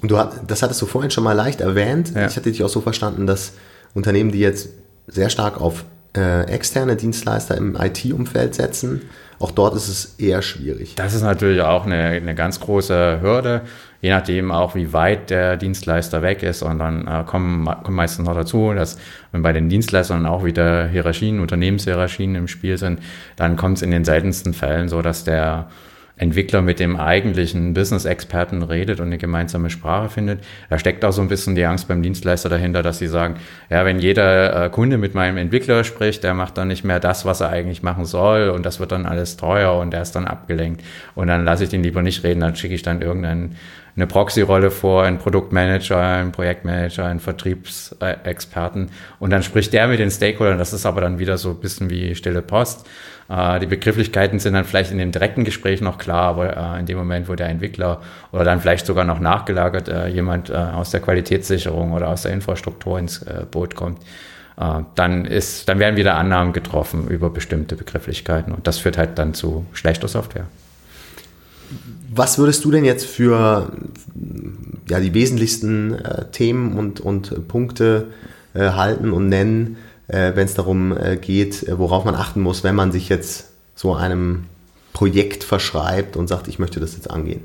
Und 0.02 0.10
du 0.10 0.16
das 0.46 0.62
hattest 0.62 0.80
du 0.80 0.86
vorhin 0.86 1.10
schon 1.10 1.24
mal 1.24 1.32
leicht 1.32 1.60
erwähnt. 1.60 2.12
Ja. 2.14 2.26
Ich 2.26 2.36
hatte 2.36 2.50
dich 2.50 2.64
auch 2.64 2.68
so 2.68 2.80
verstanden, 2.80 3.26
dass 3.26 3.52
Unternehmen, 3.94 4.32
die 4.32 4.40
jetzt 4.40 4.70
sehr 5.06 5.30
stark 5.30 5.60
auf 5.60 5.84
äh, 6.16 6.44
externe 6.44 6.96
Dienstleister 6.96 7.56
im 7.56 7.76
IT-Umfeld 7.76 8.54
setzen. 8.54 9.02
Auch 9.38 9.50
dort 9.50 9.74
ist 9.74 9.88
es 9.88 10.16
eher 10.18 10.42
schwierig. 10.42 10.94
Das 10.96 11.14
ist 11.14 11.22
natürlich 11.22 11.62
auch 11.62 11.86
eine, 11.86 11.96
eine 11.96 12.34
ganz 12.34 12.60
große 12.60 13.20
Hürde, 13.22 13.62
je 14.02 14.10
nachdem 14.10 14.50
auch, 14.50 14.74
wie 14.74 14.92
weit 14.92 15.30
der 15.30 15.56
Dienstleister 15.56 16.20
weg 16.20 16.42
ist. 16.42 16.62
Und 16.62 16.78
dann 16.78 17.06
äh, 17.06 17.24
kommen, 17.24 17.64
kommen 17.64 17.96
meistens 17.96 18.26
noch 18.26 18.34
dazu, 18.34 18.72
dass 18.74 18.98
wenn 19.32 19.42
bei 19.42 19.52
den 19.52 19.68
Dienstleistern 19.68 20.26
auch 20.26 20.44
wieder 20.44 20.88
Hierarchien, 20.88 21.40
Unternehmenshierarchien 21.40 22.34
im 22.34 22.48
Spiel 22.48 22.76
sind, 22.76 23.00
dann 23.36 23.56
kommt 23.56 23.78
es 23.78 23.82
in 23.82 23.90
den 23.90 24.04
seltensten 24.04 24.52
Fällen 24.52 24.88
so, 24.88 25.00
dass 25.00 25.24
der 25.24 25.68
Entwickler 26.16 26.62
mit 26.62 26.80
dem 26.80 26.96
eigentlichen 26.96 27.72
Business-Experten 27.72 28.62
redet 28.62 29.00
und 29.00 29.06
eine 29.06 29.18
gemeinsame 29.18 29.70
Sprache 29.70 30.08
findet. 30.08 30.44
Da 30.68 30.78
steckt 30.78 31.04
auch 31.04 31.12
so 31.12 31.22
ein 31.22 31.28
bisschen 31.28 31.54
die 31.54 31.64
Angst 31.64 31.88
beim 31.88 32.02
Dienstleister 32.02 32.48
dahinter, 32.48 32.82
dass 32.82 32.98
sie 32.98 33.06
sagen, 33.06 33.36
ja, 33.70 33.84
wenn 33.84 33.98
jeder 33.98 34.66
äh, 34.66 34.70
Kunde 34.70 34.98
mit 34.98 35.14
meinem 35.14 35.36
Entwickler 35.36 35.82
spricht, 35.84 36.22
der 36.22 36.34
macht 36.34 36.58
dann 36.58 36.68
nicht 36.68 36.84
mehr 36.84 37.00
das, 37.00 37.24
was 37.24 37.40
er 37.40 37.48
eigentlich 37.48 37.82
machen 37.82 38.04
soll 38.04 38.50
und 38.50 38.66
das 38.66 38.80
wird 38.80 38.92
dann 38.92 39.06
alles 39.06 39.36
teuer 39.36 39.78
und 39.78 39.92
der 39.92 40.02
ist 40.02 40.12
dann 40.12 40.26
abgelenkt. 40.26 40.82
Und 41.14 41.28
dann 41.28 41.44
lasse 41.44 41.64
ich 41.64 41.70
den 41.70 41.82
lieber 41.82 42.02
nicht 42.02 42.22
reden, 42.22 42.40
dann 42.40 42.54
schicke 42.56 42.74
ich 42.74 42.82
dann 42.82 43.00
irgendeinen 43.00 43.56
eine 43.96 44.06
Proxy-Rolle 44.06 44.70
vor, 44.70 45.04
einen 45.04 45.18
Produktmanager, 45.18 45.98
einen 45.98 46.32
Projektmanager, 46.32 47.06
einen 47.06 47.20
Vertriebsexperten 47.20 48.90
und 49.18 49.30
dann 49.30 49.42
spricht 49.42 49.72
der 49.72 49.88
mit 49.88 49.98
den 49.98 50.10
Stakeholdern. 50.10 50.58
Das 50.58 50.72
ist 50.72 50.86
aber 50.86 51.00
dann 51.00 51.18
wieder 51.18 51.38
so 51.38 51.50
ein 51.50 51.60
bisschen 51.60 51.90
wie 51.90 52.14
stille 52.14 52.42
Post. 52.42 52.86
Äh, 53.30 53.60
die 53.60 53.66
Begrifflichkeiten 53.66 54.38
sind 54.38 54.54
dann 54.54 54.64
vielleicht 54.64 54.90
in 54.90 54.98
dem 54.98 55.12
direkten 55.12 55.44
Gespräch 55.44 55.80
noch 55.80 55.98
klar, 55.98 56.30
aber 56.30 56.56
äh, 56.56 56.80
in 56.80 56.86
dem 56.86 56.98
Moment, 56.98 57.28
wo 57.28 57.34
der 57.34 57.48
Entwickler 57.48 58.00
oder 58.32 58.44
dann 58.44 58.60
vielleicht 58.60 58.86
sogar 58.86 59.04
noch 59.04 59.20
nachgelagert 59.20 59.88
äh, 59.88 60.08
jemand 60.08 60.50
aus 60.50 60.90
der 60.90 61.00
Qualitätssicherung 61.00 61.92
oder 61.92 62.08
aus 62.08 62.22
der 62.22 62.32
Infrastruktur 62.32 62.98
ins 62.98 63.24
Boot 63.50 63.74
kommt, 63.74 64.00
dann 64.94 65.24
ist, 65.24 65.68
dann 65.68 65.78
werden 65.78 65.96
wieder 65.96 66.16
Annahmen 66.16 66.52
getroffen 66.52 67.08
über 67.08 67.30
bestimmte 67.30 67.76
Begrifflichkeiten 67.76 68.52
und 68.52 68.66
das 68.66 68.78
führt 68.78 68.98
halt 68.98 69.18
dann 69.18 69.32
zu 69.32 69.66
schlechter 69.72 70.08
Software. 70.08 70.46
Was 72.12 72.38
würdest 72.38 72.64
du 72.64 72.70
denn 72.70 72.84
jetzt 72.84 73.06
für 73.06 73.72
ja, 74.88 75.00
die 75.00 75.14
wesentlichsten 75.14 75.94
äh, 75.94 76.30
Themen 76.32 76.76
und, 76.76 77.00
und 77.00 77.48
Punkte 77.48 78.08
äh, 78.54 78.70
halten 78.70 79.12
und 79.12 79.28
nennen, 79.28 79.76
äh, 80.08 80.32
wenn 80.34 80.46
es 80.46 80.54
darum 80.54 80.96
äh, 80.96 81.16
geht, 81.16 81.62
äh, 81.62 81.78
worauf 81.78 82.04
man 82.04 82.14
achten 82.14 82.40
muss, 82.40 82.64
wenn 82.64 82.74
man 82.74 82.90
sich 82.90 83.08
jetzt 83.08 83.50
so 83.76 83.94
einem 83.94 84.46
Projekt 84.92 85.44
verschreibt 85.44 86.16
und 86.16 86.26
sagt, 86.26 86.48
ich 86.48 86.58
möchte 86.58 86.80
das 86.80 86.94
jetzt 86.94 87.10
angehen? 87.10 87.42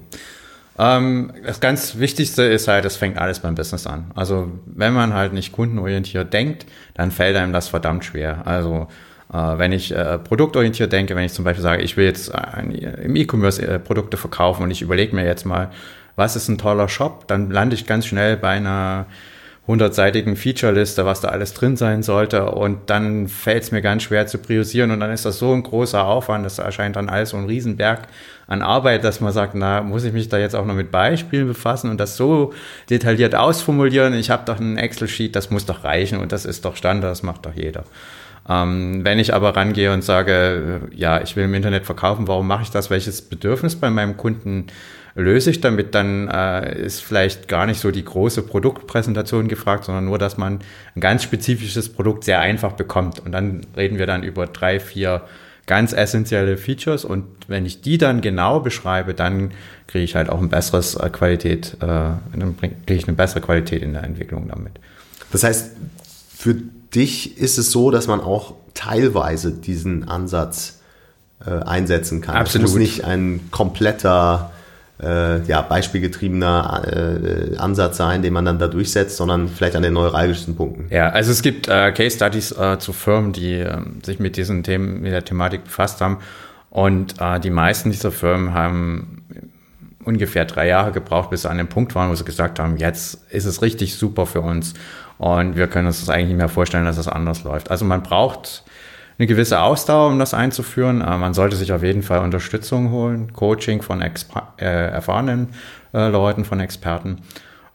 Ähm, 0.77 1.31
das 1.45 1.59
ganz 1.59 1.97
Wichtigste 1.97 2.43
ist 2.43 2.67
halt, 2.67 2.85
es 2.85 2.97
fängt 2.97 3.17
alles 3.17 3.39
beim 3.39 3.55
Business 3.55 3.87
an. 3.87 4.11
Also 4.15 4.51
wenn 4.65 4.93
man 4.93 5.13
halt 5.13 5.33
nicht 5.33 5.51
kundenorientiert 5.51 6.33
denkt, 6.33 6.65
dann 6.95 7.11
fällt 7.11 7.37
einem 7.37 7.53
das 7.53 7.69
verdammt 7.69 8.03
schwer. 8.03 8.45
Also 8.45 8.87
wenn 9.29 9.71
ich 9.71 9.91
äh, 9.91 10.19
produktorientiert 10.19 10.91
denke, 10.91 11.15
wenn 11.15 11.23
ich 11.23 11.33
zum 11.33 11.45
Beispiel 11.45 11.63
sage, 11.63 11.81
ich 11.81 11.97
will 11.97 12.05
jetzt 12.05 12.31
im 13.01 13.15
E-Commerce 13.15 13.61
äh, 13.61 13.79
Produkte 13.79 14.17
verkaufen 14.17 14.63
und 14.63 14.71
ich 14.71 14.81
überlege 14.81 15.15
mir 15.15 15.25
jetzt 15.25 15.45
mal, 15.45 15.71
was 16.15 16.35
ist 16.35 16.47
ein 16.47 16.57
toller 16.57 16.87
Shop, 16.87 17.27
dann 17.27 17.49
lande 17.51 17.75
ich 17.75 17.85
ganz 17.85 18.05
schnell 18.05 18.37
bei 18.37 18.49
einer 18.49 19.07
hundertseitigen 19.67 20.35
Feature-Liste, 20.35 21.05
was 21.05 21.21
da 21.21 21.29
alles 21.29 21.53
drin 21.53 21.75
sein 21.75 22.03
sollte. 22.03 22.51
Und 22.51 22.89
dann 22.89 23.27
fällt 23.27 23.63
es 23.63 23.71
mir 23.71 23.81
ganz 23.81 24.03
schwer 24.03 24.27
zu 24.27 24.37
priorisieren. 24.37 24.91
Und 24.91 24.99
dann 24.99 25.11
ist 25.11 25.25
das 25.25 25.39
so 25.39 25.53
ein 25.53 25.63
großer 25.63 26.05
Aufwand, 26.05 26.45
das 26.45 26.59
erscheint 26.59 26.95
dann 26.95 27.09
alles 27.09 27.31
so 27.31 27.37
ein 27.37 27.45
Riesenberg 27.45 28.07
an 28.47 28.61
Arbeit, 28.61 29.03
dass 29.03 29.21
man 29.21 29.33
sagt, 29.33 29.55
na, 29.55 29.81
muss 29.81 30.03
ich 30.03 30.13
mich 30.13 30.29
da 30.29 30.37
jetzt 30.37 30.55
auch 30.55 30.65
noch 30.65 30.75
mit 30.75 30.91
Beispielen 30.91 31.47
befassen 31.47 31.89
und 31.89 31.99
das 31.99 32.15
so 32.15 32.53
detailliert 32.91 33.33
ausformulieren? 33.33 34.13
Ich 34.13 34.29
habe 34.29 34.43
doch 34.45 34.59
ein 34.59 34.77
Excel-Sheet, 34.77 35.35
das 35.35 35.49
muss 35.49 35.65
doch 35.65 35.83
reichen 35.83 36.19
und 36.19 36.31
das 36.31 36.45
ist 36.45 36.63
doch 36.63 36.75
Standard, 36.75 37.11
das 37.11 37.23
macht 37.23 37.45
doch 37.47 37.55
jeder. 37.55 37.85
Ähm, 38.47 39.03
wenn 39.03 39.19
ich 39.19 39.33
aber 39.33 39.55
rangehe 39.55 39.91
und 39.91 40.03
sage, 40.03 40.81
ja, 40.93 41.21
ich 41.21 41.35
will 41.35 41.45
im 41.45 41.53
Internet 41.53 41.85
verkaufen, 41.85 42.27
warum 42.27 42.47
mache 42.47 42.63
ich 42.63 42.71
das? 42.71 42.89
Welches 42.89 43.21
Bedürfnis 43.21 43.75
bei 43.75 43.89
meinem 43.89 44.17
Kunden 44.17 44.67
löse 45.15 45.49
ich 45.49 45.61
damit, 45.61 45.95
dann 45.95 46.27
äh, 46.27 46.77
ist 46.77 47.01
vielleicht 47.01 47.47
gar 47.47 47.65
nicht 47.65 47.79
so 47.79 47.89
die 47.89 48.03
große 48.03 48.43
Produktpräsentation 48.43 49.47
gefragt, 49.47 49.85
sondern 49.85 50.05
nur, 50.05 50.17
dass 50.17 50.37
man 50.37 50.59
ein 50.95 50.99
ganz 50.99 51.23
spezifisches 51.23 51.89
Produkt 51.89 52.25
sehr 52.25 52.41
einfach 52.41 52.73
bekommt. 52.73 53.19
Und 53.19 53.31
dann 53.31 53.61
reden 53.75 53.97
wir 53.97 54.05
dann 54.05 54.23
über 54.23 54.45
drei, 54.45 54.79
vier 54.79 55.21
ganz 55.65 55.93
essentielle 55.93 56.57
Features 56.57 57.05
und 57.05 57.25
wenn 57.47 57.65
ich 57.65 57.81
die 57.81 57.97
dann 57.97 58.21
genau 58.21 58.59
beschreibe, 58.59 59.13
dann 59.13 59.51
kriege 59.87 60.03
ich 60.03 60.15
halt 60.15 60.29
auch 60.29 60.39
ein 60.39 60.49
besseres 60.49 60.95
äh, 60.95 61.09
Qualität, 61.09 61.77
äh, 61.81 61.87
dann 61.87 62.55
kriege 62.59 62.93
ich 62.93 63.07
eine 63.07 63.17
bessere 63.17 63.41
Qualität 63.41 63.81
in 63.81 63.93
der 63.93 64.03
Entwicklung 64.03 64.47
damit. 64.47 64.73
Das 65.31 65.43
heißt, 65.43 65.71
für 66.37 66.55
dich 66.95 67.37
ist 67.37 67.57
es 67.57 67.71
so, 67.71 67.91
dass 67.91 68.07
man 68.07 68.21
auch 68.21 68.53
teilweise 68.73 69.51
diesen 69.51 70.07
Ansatz 70.07 70.79
äh, 71.45 71.51
einsetzen 71.51 72.21
kann. 72.21 72.35
Absolut. 72.35 72.67
Es 72.67 72.73
muss 72.73 72.79
nicht 72.79 73.03
ein 73.03 73.49
kompletter 73.51 74.51
äh, 75.01 75.41
ja, 75.43 75.61
beispielgetriebener 75.61 77.51
äh, 77.53 77.57
Ansatz 77.57 77.97
sein, 77.97 78.21
den 78.21 78.31
man 78.33 78.45
dann 78.45 78.59
da 78.59 78.67
durchsetzt, 78.67 79.17
sondern 79.17 79.49
vielleicht 79.49 79.75
an 79.75 79.83
den 79.83 79.93
neuralgischsten 79.93 80.55
Punkten. 80.55 80.87
Ja, 80.89 81.09
also 81.09 81.31
es 81.31 81.41
gibt 81.41 81.67
äh, 81.67 81.91
Case 81.91 82.15
Studies 82.15 82.51
äh, 82.53 82.79
zu 82.79 82.93
Firmen, 82.93 83.33
die 83.33 83.55
äh, 83.55 83.77
sich 84.03 84.19
mit 84.19 84.37
diesen 84.37 84.63
Themen, 84.63 85.01
mit 85.01 85.11
der 85.11 85.25
Thematik 85.25 85.65
befasst 85.65 86.01
haben. 86.01 86.19
Und 86.69 87.15
die 87.45 87.51
meisten 87.51 87.91
dieser 87.91 88.11
Firmen 88.11 88.53
haben 88.53 89.23
ungefähr 90.03 90.43
drei 90.43 90.67
Jahre 90.67 90.91
gebraucht, 90.91 91.29
bis 91.29 91.43
sie 91.43 91.49
an 91.49 91.57
dem 91.57 91.67
Punkt 91.67 91.95
waren, 91.95 92.09
wo 92.09 92.15
sie 92.15 92.25
gesagt 92.25 92.59
haben, 92.59 92.75
jetzt 92.75 93.19
ist 93.29 93.45
es 93.45 93.61
richtig 93.61 93.95
super 93.95 94.25
für 94.25 94.41
uns 94.41 94.73
und 95.17 95.55
wir 95.55 95.67
können 95.67 95.87
uns 95.87 95.99
das 95.99 96.09
eigentlich 96.09 96.29
nicht 96.29 96.37
mehr 96.37 96.49
vorstellen, 96.49 96.85
dass 96.85 96.97
es 96.97 97.07
anders 97.07 97.43
läuft. 97.43 97.71
Also 97.71 97.85
man 97.85 98.03
braucht 98.03 98.63
eine 99.17 99.27
gewisse 99.27 99.61
Ausdauer, 99.61 100.09
um 100.09 100.19
das 100.19 100.33
einzuführen. 100.33 101.01
Äh, 101.01 101.17
man 101.17 101.33
sollte 101.33 101.55
sich 101.55 101.71
auf 101.71 101.83
jeden 101.83 102.03
Fall 102.03 102.19
Unterstützung 102.19 102.91
holen, 102.91 103.31
Coaching 103.33 103.81
von 103.81 104.01
Exper 104.01 104.53
äh, 104.57 104.65
erfahrenen 104.65 105.49
äh, 105.93 106.09
Leuten, 106.09 106.45
von 106.45 106.59
Experten. 106.59 107.19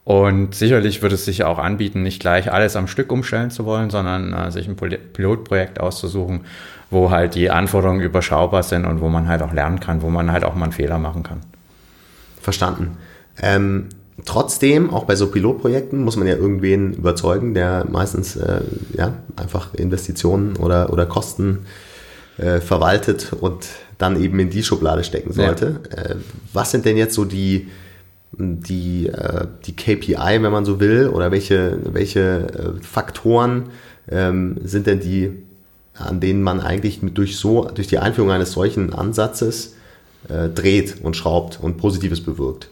Und 0.04 0.54
sicherlich 0.54 1.02
würde 1.02 1.14
es 1.14 1.24
sich 1.24 1.44
auch 1.44 1.58
anbieten, 1.58 2.02
nicht 2.02 2.20
gleich 2.20 2.52
alles 2.52 2.74
am 2.74 2.88
Stück 2.88 3.12
umstellen 3.12 3.50
zu 3.50 3.64
wollen, 3.64 3.90
sondern 3.90 4.32
äh, 4.32 4.50
sich 4.50 4.66
ein 4.66 4.76
Pilotprojekt 4.76 5.78
auszusuchen, 5.80 6.40
wo 6.90 7.10
halt 7.10 7.34
die 7.34 7.50
Anforderungen 7.50 8.00
überschaubar 8.00 8.62
sind 8.62 8.86
und 8.86 9.00
wo 9.00 9.08
man 9.08 9.28
halt 9.28 9.42
auch 9.42 9.52
lernen 9.52 9.78
kann, 9.78 10.02
wo 10.02 10.10
man 10.10 10.32
halt 10.32 10.44
auch 10.44 10.54
mal 10.54 10.64
einen 10.64 10.72
Fehler 10.72 10.98
machen 10.98 11.22
kann. 11.22 11.40
Verstanden. 12.40 12.96
Ähm, 13.40 13.88
Trotzdem, 14.24 14.90
auch 14.90 15.04
bei 15.04 15.16
so 15.16 15.28
Pilotprojekten 15.28 16.02
muss 16.02 16.16
man 16.16 16.26
ja 16.26 16.36
irgendwen 16.36 16.92
überzeugen, 16.92 17.54
der 17.54 17.86
meistens 17.90 18.36
äh, 18.36 18.60
ja, 18.96 19.14
einfach 19.36 19.74
Investitionen 19.74 20.56
oder, 20.56 20.92
oder 20.92 21.06
Kosten 21.06 21.60
äh, 22.36 22.60
verwaltet 22.60 23.32
und 23.38 23.66
dann 23.98 24.22
eben 24.22 24.38
in 24.38 24.50
die 24.50 24.62
Schublade 24.62 25.04
stecken 25.04 25.32
sollte. 25.32 25.80
Ja. 25.90 26.02
Äh, 26.02 26.16
was 26.52 26.70
sind 26.70 26.84
denn 26.84 26.96
jetzt 26.96 27.14
so 27.14 27.24
die, 27.24 27.68
die, 28.32 29.06
äh, 29.06 29.46
die 29.66 29.74
KPI, 29.74 30.42
wenn 30.42 30.52
man 30.52 30.64
so 30.64 30.80
will, 30.80 31.08
oder 31.08 31.30
welche, 31.30 31.78
welche 31.84 32.20
äh, 32.20 32.82
Faktoren 32.82 33.70
ähm, 34.10 34.56
sind 34.64 34.86
denn 34.86 35.00
die, 35.00 35.32
an 35.94 36.20
denen 36.20 36.42
man 36.42 36.60
eigentlich 36.60 37.00
durch, 37.02 37.36
so, 37.36 37.64
durch 37.64 37.88
die 37.88 37.98
Einführung 37.98 38.30
eines 38.30 38.52
solchen 38.52 38.92
Ansatzes 38.92 39.74
äh, 40.28 40.48
dreht 40.48 40.96
und 41.02 41.16
schraubt 41.16 41.58
und 41.60 41.76
Positives 41.76 42.22
bewirkt? 42.22 42.70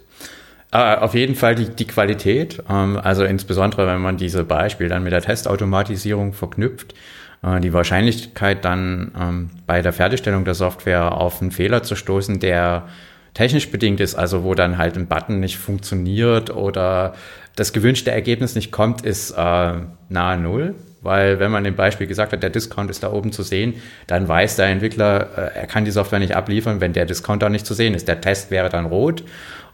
Äh, 0.70 0.96
auf 0.96 1.14
jeden 1.14 1.34
Fall 1.34 1.54
die, 1.54 1.70
die 1.70 1.86
Qualität, 1.86 2.62
ähm, 2.68 2.98
also 3.02 3.24
insbesondere 3.24 3.86
wenn 3.86 4.02
man 4.02 4.18
diese 4.18 4.44
Beispiele 4.44 4.90
dann 4.90 5.02
mit 5.02 5.12
der 5.12 5.22
Testautomatisierung 5.22 6.34
verknüpft, 6.34 6.94
äh, 7.42 7.60
die 7.60 7.72
Wahrscheinlichkeit 7.72 8.64
dann 8.64 9.12
ähm, 9.18 9.50
bei 9.66 9.80
der 9.80 9.94
Fertigstellung 9.94 10.44
der 10.44 10.54
Software 10.54 11.12
auf 11.12 11.40
einen 11.40 11.52
Fehler 11.52 11.82
zu 11.82 11.96
stoßen, 11.96 12.38
der 12.38 12.88
technisch 13.32 13.70
bedingt 13.70 14.00
ist, 14.00 14.14
also 14.14 14.44
wo 14.44 14.54
dann 14.54 14.76
halt 14.76 14.96
ein 14.96 15.06
Button 15.06 15.40
nicht 15.40 15.56
funktioniert 15.56 16.50
oder 16.50 17.14
das 17.56 17.72
gewünschte 17.72 18.10
Ergebnis 18.10 18.54
nicht 18.54 18.70
kommt, 18.70 19.02
ist 19.02 19.30
äh, 19.30 19.72
nahe 20.08 20.38
Null. 20.38 20.74
Weil 21.08 21.38
wenn 21.38 21.50
man 21.50 21.64
im 21.64 21.74
Beispiel 21.74 22.06
gesagt 22.06 22.34
hat, 22.34 22.42
der 22.42 22.50
Discount 22.50 22.90
ist 22.90 23.02
da 23.02 23.10
oben 23.10 23.32
zu 23.32 23.42
sehen, 23.42 23.72
dann 24.06 24.28
weiß 24.28 24.56
der 24.56 24.66
Entwickler, 24.66 25.54
äh, 25.54 25.60
er 25.60 25.66
kann 25.66 25.86
die 25.86 25.90
Software 25.90 26.18
nicht 26.18 26.36
abliefern, 26.36 26.82
wenn 26.82 26.92
der 26.92 27.06
Discount 27.06 27.42
da 27.42 27.48
nicht 27.48 27.64
zu 27.64 27.72
sehen 27.72 27.94
ist. 27.94 28.08
Der 28.08 28.20
Test 28.20 28.50
wäre 28.50 28.68
dann 28.68 28.84
rot 28.84 29.24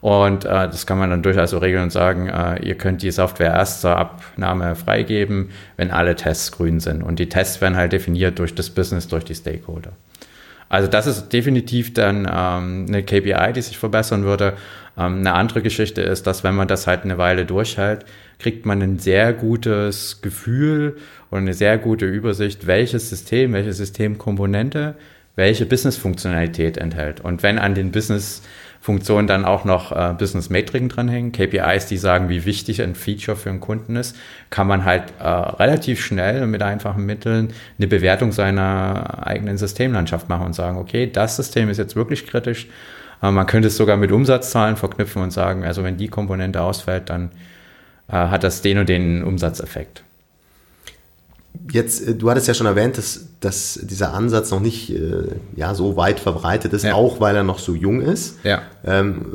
und 0.01 0.45
äh, 0.45 0.49
das 0.49 0.87
kann 0.87 0.97
man 0.97 1.11
dann 1.11 1.25
durchaus 1.25 1.51
so 1.51 1.59
regeln 1.59 1.83
und 1.83 1.91
sagen, 1.91 2.29
äh, 2.29 2.65
ihr 2.65 2.77
könnt 2.77 3.03
die 3.03 3.11
Software 3.11 3.53
erst 3.53 3.81
zur 3.81 3.97
Abnahme 3.97 4.77
freigeben, 4.77 5.51
wenn 5.77 5.91
alle 5.91 6.15
Tests 6.15 6.53
grün 6.53 6.79
sind. 6.79 7.03
Und 7.03 7.19
die 7.19 7.29
Tests 7.29 7.61
werden 7.61 7.75
halt 7.75 7.93
definiert 7.93 8.39
durch 8.39 8.55
das 8.55 8.71
Business, 8.71 9.09
durch 9.09 9.25
die 9.25 9.35
Stakeholder. 9.35 9.91
Also 10.69 10.89
das 10.89 11.07
ist 11.07 11.29
definitiv 11.29 11.95
dann 11.95 12.29
ähm, 12.31 12.87
eine 12.89 13.03
KPI, 13.03 13.53
die 13.55 13.63
sich 13.63 13.79
verbessern 13.79 14.25
würde. 14.25 14.55
Ähm, 14.97 15.19
eine 15.19 15.35
andere 15.35 15.63
Geschichte 15.63 16.03
ist, 16.03 16.27
dass 16.27 16.45
wenn 16.45 16.55
man 16.55 16.69
das 16.69 16.87
halt 16.87 17.05
eine 17.05 17.19
Weile 17.19 17.45
durchhält, 17.45 18.05
kriegt 18.39 18.67
man 18.67 18.83
ein 18.83 18.99
sehr 18.99 19.33
gutes 19.33 20.21
Gefühl 20.23 20.97
und 21.31 21.39
eine 21.39 21.55
sehr 21.55 21.79
gute 21.79 22.07
Übersicht, 22.07 22.67
welches 22.67 23.11
System, 23.11 23.53
welche 23.53 23.73
Systemkomponente 23.73 24.95
welche 25.37 25.67
Business-Funktionalität 25.67 26.79
enthält. 26.79 27.21
Und 27.21 27.43
wenn 27.43 27.59
an 27.59 27.75
den 27.75 27.91
Business 27.91 28.43
Funktionen 28.85 29.27
dann 29.27 29.47
auch 29.47 29.65
noch 29.65 29.93
äh, 29.93 30.13
Business 30.13 30.51
Metriken 30.51 30.91
dranhängen, 30.91 31.33
KPIs, 31.33 31.87
die 31.87 31.97
sagen, 31.97 32.29
wie 32.29 32.45
wichtig 32.45 32.83
ein 32.83 32.95
Feature 32.95 33.35
für 33.35 33.49
einen 33.49 33.61
Kunden 33.61 33.97
ist, 33.97 34.15
kann 34.51 34.67
man 34.67 34.85
halt 34.85 35.05
äh, 35.19 35.27
relativ 35.27 36.05
schnell 36.05 36.47
mit 36.47 36.63
einfachen 36.63 37.07
Mitteln 37.07 37.55
eine 37.79 37.87
Bewertung 37.87 38.31
seiner 38.31 39.27
eigenen 39.27 39.57
Systemlandschaft 39.57 40.29
machen 40.29 40.45
und 40.45 40.53
sagen, 40.53 40.77
okay, 40.77 41.11
das 41.11 41.37
System 41.37 41.71
ist 41.71 41.79
jetzt 41.79 41.97
wirklich 41.97 42.27
kritisch. 42.27 42.67
Äh, 43.23 43.31
man 43.31 43.47
könnte 43.47 43.69
es 43.69 43.79
sogar 43.79 43.97
mit 43.97 44.13
Umsatzzahlen 44.13 44.77
verknüpfen 44.77 45.23
und 45.23 45.31
sagen, 45.31 45.65
also 45.65 45.83
wenn 45.83 45.97
die 45.97 46.09
Komponente 46.09 46.61
ausfällt, 46.61 47.09
dann 47.09 47.31
äh, 48.09 48.13
hat 48.13 48.45
das 48.45 48.61
den 48.61 48.77
und 48.77 48.91
den 48.91 49.25
Umsatzeffekt. 49.25 50.05
Jetzt, 51.71 52.07
äh, 52.07 52.15
du 52.15 52.31
hattest 52.31 52.49
ja 52.49 52.55
schon 52.55 52.67
erwähnt, 52.67 52.99
dass, 52.99 53.29
dass 53.41 53.79
dieser 53.83 54.13
Ansatz 54.13 54.51
noch 54.51 54.61
nicht 54.61 54.91
äh, 54.91 55.29
ja, 55.57 55.75
so 55.75 55.97
weit 55.97 56.21
verbreitet 56.21 56.73
ist, 56.73 56.85
ja. 56.85 56.95
auch 56.95 57.21
weil 57.21 57.37
er 57.37 57.43
noch 57.43 57.59
so 57.59 57.75
jung 57.75 58.01
ist. 58.01 58.39
Ja. 58.45 58.63
Ähm, 58.85 59.35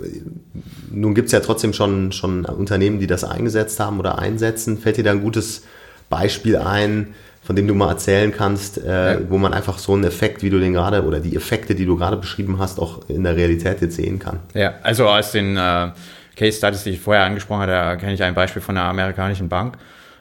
nun 0.91 1.15
gibt 1.15 1.27
es 1.27 1.31
ja 1.31 1.39
trotzdem 1.39 1.73
schon, 1.73 2.11
schon 2.11 2.45
Unternehmen, 2.45 2.99
die 2.99 3.07
das 3.07 3.23
eingesetzt 3.23 3.79
haben 3.79 3.99
oder 3.99 4.19
einsetzen. 4.19 4.77
Fällt 4.77 4.97
dir 4.97 5.03
da 5.03 5.11
ein 5.11 5.21
gutes 5.21 5.63
Beispiel 6.09 6.57
ein, 6.57 7.13
von 7.41 7.55
dem 7.55 7.67
du 7.67 7.73
mal 7.73 7.89
erzählen 7.89 8.31
kannst, 8.31 8.77
äh, 8.77 9.13
ja. 9.13 9.19
wo 9.29 9.37
man 9.37 9.53
einfach 9.53 9.79
so 9.79 9.93
einen 9.93 10.03
Effekt, 10.03 10.43
wie 10.43 10.49
du 10.49 10.59
den 10.59 10.73
gerade, 10.73 11.03
oder 11.03 11.19
die 11.19 11.35
Effekte, 11.35 11.73
die 11.73 11.85
du 11.85 11.97
gerade 11.97 12.17
beschrieben 12.17 12.59
hast, 12.59 12.79
auch 12.79 13.09
in 13.09 13.23
der 13.23 13.35
Realität 13.35 13.81
jetzt 13.81 13.95
sehen 13.95 14.19
kann? 14.19 14.39
Ja, 14.53 14.75
also 14.83 15.07
aus 15.07 15.31
den 15.31 15.57
äh, 15.57 15.89
Case 16.35 16.57
Studies, 16.57 16.83
die 16.83 16.91
ich 16.91 16.99
vorher 16.99 17.23
angesprochen 17.23 17.61
hatte, 17.61 17.97
kenne 17.99 18.13
ich 18.13 18.21
ein 18.21 18.35
Beispiel 18.35 18.61
von 18.61 18.77
einer 18.77 18.87
amerikanischen 18.87 19.49
Bank, 19.49 19.77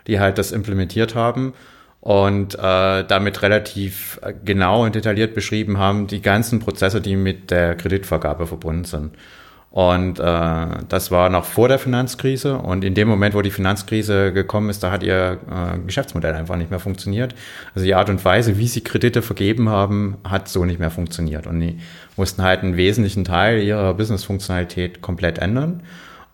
die 0.07 0.21
halt 0.21 0.39
das 0.39 0.53
implementiert 0.53 1.15
haben 1.15 1.53
und 2.09 2.55
äh, 2.55 3.05
damit 3.05 3.43
relativ 3.43 4.19
genau 4.43 4.87
und 4.87 4.95
detailliert 4.95 5.35
beschrieben 5.35 5.77
haben, 5.77 6.07
die 6.07 6.23
ganzen 6.23 6.59
Prozesse, 6.59 7.03
die 7.03 7.17
mit 7.17 7.51
der 7.51 7.75
Kreditvergabe 7.75 8.47
verbunden 8.47 8.85
sind. 8.85 9.11
Und 9.71 10.19
äh, 10.19 10.67
das 10.89 11.11
war 11.11 11.29
noch 11.29 11.45
vor 11.45 11.69
der 11.69 11.79
Finanzkrise. 11.79 12.57
Und 12.57 12.83
in 12.83 12.95
dem 12.95 13.09
Moment, 13.09 13.35
wo 13.35 13.43
die 13.43 13.51
Finanzkrise 13.51 14.33
gekommen 14.33 14.71
ist, 14.71 14.83
da 14.83 14.91
hat 14.91 15.03
ihr 15.03 15.39
äh, 15.51 15.79
Geschäftsmodell 15.85 16.33
einfach 16.33 16.57
nicht 16.57 16.71
mehr 16.71 16.81
funktioniert. 16.81 17.35
Also 17.75 17.85
die 17.85 17.95
Art 17.95 18.09
und 18.09 18.25
Weise, 18.25 18.57
wie 18.57 18.69
sie 18.69 18.81
Kredite 18.81 19.21
vergeben 19.21 19.69
haben, 19.69 20.17
hat 20.25 20.49
so 20.49 20.65
nicht 20.65 20.81
mehr 20.81 20.91
funktioniert. 20.91 21.47
Und 21.47 21.61
die 21.61 21.79
mussten 22.17 22.43
halt 22.43 22.63
einen 22.63 22.79
wesentlichen 22.79 23.25
Teil 23.25 23.63
ihrer 23.63 23.93
Business-Funktionalität 23.93 25.03
komplett 25.03 25.41
ändern. 25.41 25.83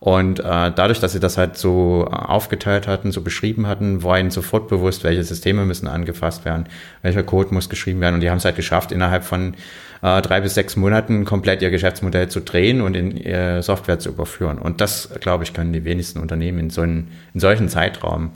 Und 0.04 0.40
äh, 0.40 0.42
dadurch, 0.42 1.00
dass 1.00 1.12
sie 1.12 1.18
das 1.18 1.38
halt 1.38 1.56
so 1.56 2.06
aufgeteilt 2.10 2.86
hatten, 2.86 3.10
so 3.10 3.22
beschrieben 3.22 3.66
hatten, 3.66 4.02
war 4.02 4.20
ihnen 4.20 4.30
sofort 4.30 4.68
bewusst, 4.68 5.02
welche 5.02 5.24
Systeme 5.24 5.64
müssen 5.64 5.88
angefasst 5.88 6.44
werden, 6.44 6.66
welcher 7.00 7.22
Code 7.22 7.54
muss 7.54 7.70
geschrieben 7.70 8.02
werden. 8.02 8.16
Und 8.16 8.20
die 8.20 8.28
haben 8.28 8.36
es 8.36 8.44
halt 8.44 8.56
geschafft, 8.56 8.92
innerhalb 8.92 9.24
von 9.24 9.54
äh, 10.02 10.20
drei 10.20 10.42
bis 10.42 10.52
sechs 10.52 10.76
Monaten 10.76 11.24
komplett 11.24 11.62
ihr 11.62 11.70
Geschäftsmodell 11.70 12.28
zu 12.28 12.40
drehen 12.40 12.82
und 12.82 12.94
in 12.98 13.16
ihre 13.16 13.62
Software 13.62 13.98
zu 13.98 14.10
überführen. 14.10 14.58
Und 14.58 14.82
das, 14.82 15.08
glaube 15.20 15.44
ich, 15.44 15.54
können 15.54 15.72
die 15.72 15.86
wenigsten 15.86 16.18
Unternehmen 16.18 16.58
in, 16.58 16.68
so 16.68 16.82
einen, 16.82 17.10
in 17.32 17.40
solchen 17.40 17.70
Zeitraum 17.70 18.32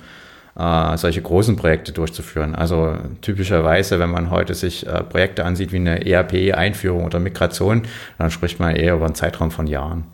äh, 0.59 0.97
solche 0.97 1.21
großen 1.21 1.57
Projekte 1.57 1.93
durchzuführen. 1.93 2.55
Also 2.55 2.97
typischerweise, 3.21 3.99
wenn 3.99 4.11
man 4.11 4.31
heute 4.31 4.55
sich 4.55 4.87
äh, 4.87 5.03
Projekte 5.03 5.45
ansieht 5.45 5.71
wie 5.73 5.77
eine 5.77 6.07
ERP-Einführung 6.07 7.05
oder 7.05 7.21
Migration, 7.21 7.83
dann 8.17 8.31
spricht 8.31 8.59
man 8.59 8.75
eher 8.75 8.95
über 8.95 9.05
einen 9.05 9.15
Zeitraum 9.15 9.51
von 9.51 9.67
Jahren. 9.67 10.05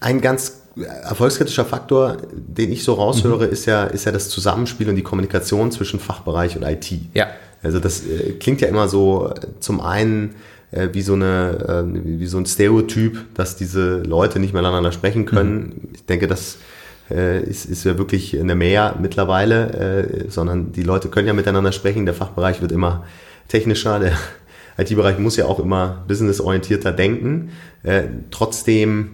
Ein 0.00 0.20
ganz 0.20 0.62
erfolgskritischer 0.76 1.64
Faktor, 1.64 2.18
den 2.32 2.70
ich 2.70 2.84
so 2.84 2.94
raushöre, 2.94 3.46
mhm. 3.46 3.52
ist 3.52 3.66
ja, 3.66 3.84
ist 3.84 4.04
ja 4.04 4.12
das 4.12 4.28
Zusammenspiel 4.28 4.88
und 4.88 4.96
die 4.96 5.02
Kommunikation 5.02 5.72
zwischen 5.72 6.00
Fachbereich 6.00 6.56
und 6.56 6.62
IT. 6.62 6.92
Ja. 7.14 7.28
Also 7.62 7.80
das 7.80 8.06
äh, 8.06 8.32
klingt 8.32 8.60
ja 8.60 8.68
immer 8.68 8.88
so 8.88 9.30
äh, 9.30 9.60
zum 9.60 9.80
einen 9.80 10.34
äh, 10.70 10.88
wie 10.92 11.02
so 11.02 11.14
eine 11.14 11.86
äh, 11.86 12.18
wie 12.18 12.26
so 12.26 12.38
ein 12.38 12.46
Stereotyp, 12.46 13.34
dass 13.34 13.56
diese 13.56 14.02
Leute 14.02 14.38
nicht 14.38 14.52
miteinander 14.52 14.92
sprechen 14.92 15.24
können. 15.24 15.60
Mhm. 15.60 15.88
Ich 15.94 16.04
denke, 16.04 16.26
das 16.26 16.58
äh, 17.10 17.42
ist, 17.42 17.64
ist 17.64 17.84
ja 17.84 17.98
wirklich 17.98 18.38
eine 18.38 18.54
Mehr 18.54 18.96
mittlerweile, 19.00 20.26
äh, 20.26 20.30
sondern 20.30 20.72
die 20.72 20.82
Leute 20.82 21.08
können 21.08 21.26
ja 21.26 21.32
miteinander 21.32 21.72
sprechen. 21.72 22.04
Der 22.04 22.14
Fachbereich 22.14 22.60
wird 22.60 22.72
immer 22.72 23.04
technischer, 23.48 23.98
der 23.98 24.12
IT-Bereich 24.78 25.18
muss 25.18 25.36
ja 25.36 25.46
auch 25.46 25.58
immer 25.58 26.04
businessorientierter 26.06 26.92
denken. 26.92 27.50
Äh, 27.82 28.02
trotzdem 28.30 29.12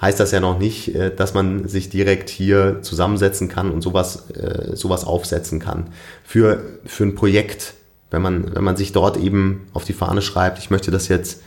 heißt 0.00 0.20
das 0.20 0.32
ja 0.32 0.40
noch 0.40 0.58
nicht, 0.58 0.94
äh, 0.94 1.14
dass 1.14 1.34
man 1.34 1.68
sich 1.68 1.88
direkt 1.88 2.30
hier 2.30 2.82
zusammensetzen 2.82 3.48
kann 3.48 3.70
und 3.70 3.82
sowas, 3.82 4.30
äh, 4.30 4.76
sowas 4.76 5.04
aufsetzen 5.04 5.60
kann. 5.60 5.88
Für, 6.24 6.62
für 6.84 7.04
ein 7.04 7.14
Projekt, 7.14 7.74
wenn 8.10 8.22
man, 8.22 8.54
wenn 8.54 8.64
man 8.64 8.76
sich 8.76 8.92
dort 8.92 9.16
eben 9.16 9.66
auf 9.72 9.84
die 9.84 9.92
Fahne 9.92 10.22
schreibt, 10.22 10.58
ich 10.58 10.70
möchte 10.70 10.90
das 10.90 11.08
jetzt 11.08 11.42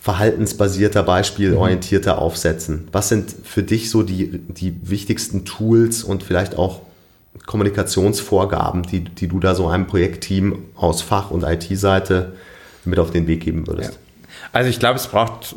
verhaltensbasierter, 0.00 1.02
beispielorientierter 1.02 2.14
mhm. 2.14 2.20
aufsetzen. 2.20 2.88
Was 2.90 3.10
sind 3.10 3.34
für 3.44 3.62
dich 3.62 3.90
so 3.90 4.02
die, 4.02 4.38
die 4.48 4.76
wichtigsten 4.82 5.44
Tools 5.44 6.02
und 6.02 6.22
vielleicht 6.22 6.56
auch 6.56 6.80
Kommunikationsvorgaben, 7.46 8.82
die, 8.82 9.04
die 9.04 9.28
du 9.28 9.40
da 9.40 9.54
so 9.54 9.68
einem 9.68 9.86
Projektteam 9.86 10.64
aus 10.74 11.02
Fach- 11.02 11.30
und 11.30 11.44
IT-Seite 11.44 12.32
mit 12.84 12.98
auf 12.98 13.10
den 13.10 13.26
Weg 13.26 13.42
geben 13.42 13.66
würdest? 13.66 13.92
Ja. 13.92 13.98
Also 14.52 14.70
ich 14.70 14.78
glaube, 14.78 14.96
es 14.96 15.06
braucht 15.06 15.54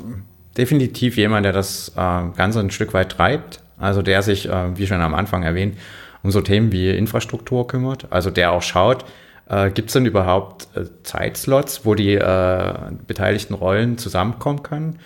definitiv 0.58 1.18
jemand, 1.18 1.46
der 1.46 1.54
das 1.54 1.90
äh, 1.96 2.22
Ganze 2.36 2.60
ein 2.60 2.72
Stück 2.72 2.94
weit 2.94 3.12
treibt. 3.12 3.60
Also 3.78 4.02
der 4.02 4.22
sich, 4.22 4.48
äh, 4.48 4.78
wie 4.78 4.88
schon 4.88 5.02
am 5.02 5.14
Anfang 5.14 5.44
erwähnt, 5.44 5.78
um 6.22 6.32
so 6.32 6.42
Themen 6.42 6.72
wie 6.72 6.90
Infrastruktur 6.90 7.68
kümmert. 7.68 8.08
Also 8.12 8.30
der 8.30 8.52
auch 8.52 8.62
schaut, 8.62 9.06
äh, 9.50 9.72
gibt 9.72 9.90
es 9.90 9.94
denn 9.94 10.06
überhaupt 10.06 10.68
äh, 10.76 10.86
Zeitslots, 11.04 11.86
wo 11.86 11.96
die 11.96 12.16
äh, 12.16 12.74
beteiligten 13.08 13.54
Rollen 13.54 13.98
zusammenkommen 13.98 14.64
können? 14.64 15.00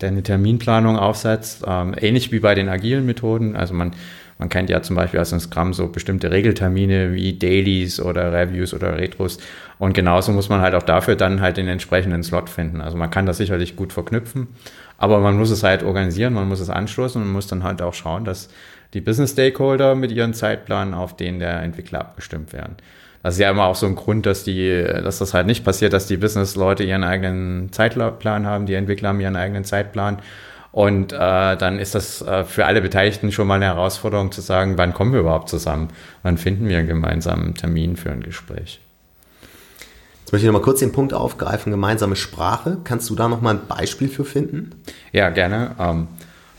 Der 0.00 0.08
eine 0.08 0.22
Terminplanung 0.22 0.96
aufsetzt, 0.96 1.64
ähm, 1.66 1.94
ähnlich 1.98 2.32
wie 2.32 2.40
bei 2.40 2.54
den 2.54 2.68
agilen 2.68 3.04
Methoden. 3.04 3.56
Also 3.56 3.74
man, 3.74 3.92
man 4.38 4.48
kennt 4.48 4.70
ja 4.70 4.80
zum 4.80 4.96
Beispiel 4.96 5.20
aus 5.20 5.30
dem 5.30 5.40
Scrum 5.40 5.74
so 5.74 5.88
bestimmte 5.88 6.30
Regeltermine 6.30 7.12
wie 7.12 7.38
Dailies 7.38 8.00
oder 8.00 8.32
Reviews 8.32 8.72
oder 8.72 8.96
Retros. 8.96 9.38
Und 9.78 9.92
genauso 9.92 10.32
muss 10.32 10.48
man 10.48 10.60
halt 10.60 10.74
auch 10.74 10.82
dafür 10.82 11.16
dann 11.16 11.42
halt 11.42 11.58
den 11.58 11.68
entsprechenden 11.68 12.22
Slot 12.22 12.48
finden. 12.48 12.80
Also 12.80 12.96
man 12.96 13.10
kann 13.10 13.26
das 13.26 13.36
sicherlich 13.36 13.76
gut 13.76 13.92
verknüpfen. 13.92 14.48
Aber 15.00 15.18
man 15.18 15.38
muss 15.38 15.50
es 15.50 15.62
halt 15.62 15.82
organisieren, 15.82 16.34
man 16.34 16.46
muss 16.46 16.60
es 16.60 16.68
anstoßen 16.68 17.20
und 17.20 17.32
muss 17.32 17.46
dann 17.46 17.64
halt 17.64 17.80
auch 17.80 17.94
schauen, 17.94 18.26
dass 18.26 18.50
die 18.92 19.00
Business 19.00 19.30
Stakeholder 19.32 19.94
mit 19.94 20.12
ihren 20.12 20.34
Zeitplänen 20.34 20.92
auf 20.92 21.16
den 21.16 21.38
der 21.38 21.62
Entwickler 21.62 22.00
abgestimmt 22.00 22.52
werden. 22.52 22.76
Das 23.22 23.34
ist 23.34 23.40
ja 23.40 23.50
immer 23.50 23.64
auch 23.64 23.76
so 23.76 23.86
ein 23.86 23.94
Grund, 23.94 24.26
dass 24.26 24.44
die, 24.44 24.84
dass 24.84 25.18
das 25.18 25.32
halt 25.32 25.46
nicht 25.46 25.64
passiert, 25.64 25.94
dass 25.94 26.06
die 26.06 26.18
Business-Leute 26.18 26.84
ihren 26.84 27.02
eigenen 27.02 27.72
Zeitplan 27.72 28.46
haben, 28.46 28.66
die 28.66 28.74
Entwickler 28.74 29.08
haben 29.08 29.20
ihren 29.20 29.36
eigenen 29.36 29.64
Zeitplan. 29.64 30.18
Und 30.70 31.14
äh, 31.14 31.16
dann 31.56 31.78
ist 31.78 31.94
das 31.94 32.20
äh, 32.20 32.44
für 32.44 32.66
alle 32.66 32.82
Beteiligten 32.82 33.32
schon 33.32 33.46
mal 33.46 33.54
eine 33.54 33.66
Herausforderung 33.66 34.32
zu 34.32 34.42
sagen, 34.42 34.76
wann 34.76 34.92
kommen 34.92 35.12
wir 35.14 35.20
überhaupt 35.20 35.48
zusammen? 35.48 35.88
Wann 36.22 36.36
finden 36.36 36.68
wir 36.68 36.78
einen 36.78 36.86
gemeinsamen 36.86 37.54
Termin 37.54 37.96
für 37.96 38.10
ein 38.10 38.22
Gespräch? 38.22 38.80
Jetzt 40.30 40.34
möchte 40.34 40.46
ich 40.46 40.52
nochmal 40.52 40.62
kurz 40.62 40.78
den 40.78 40.92
Punkt 40.92 41.12
aufgreifen, 41.12 41.72
gemeinsame 41.72 42.14
Sprache. 42.14 42.76
Kannst 42.84 43.10
du 43.10 43.16
da 43.16 43.26
nochmal 43.26 43.56
ein 43.56 43.66
Beispiel 43.66 44.08
für 44.08 44.24
finden? 44.24 44.70
Ja, 45.10 45.28
gerne. 45.30 45.72
Ähm, 45.76 46.06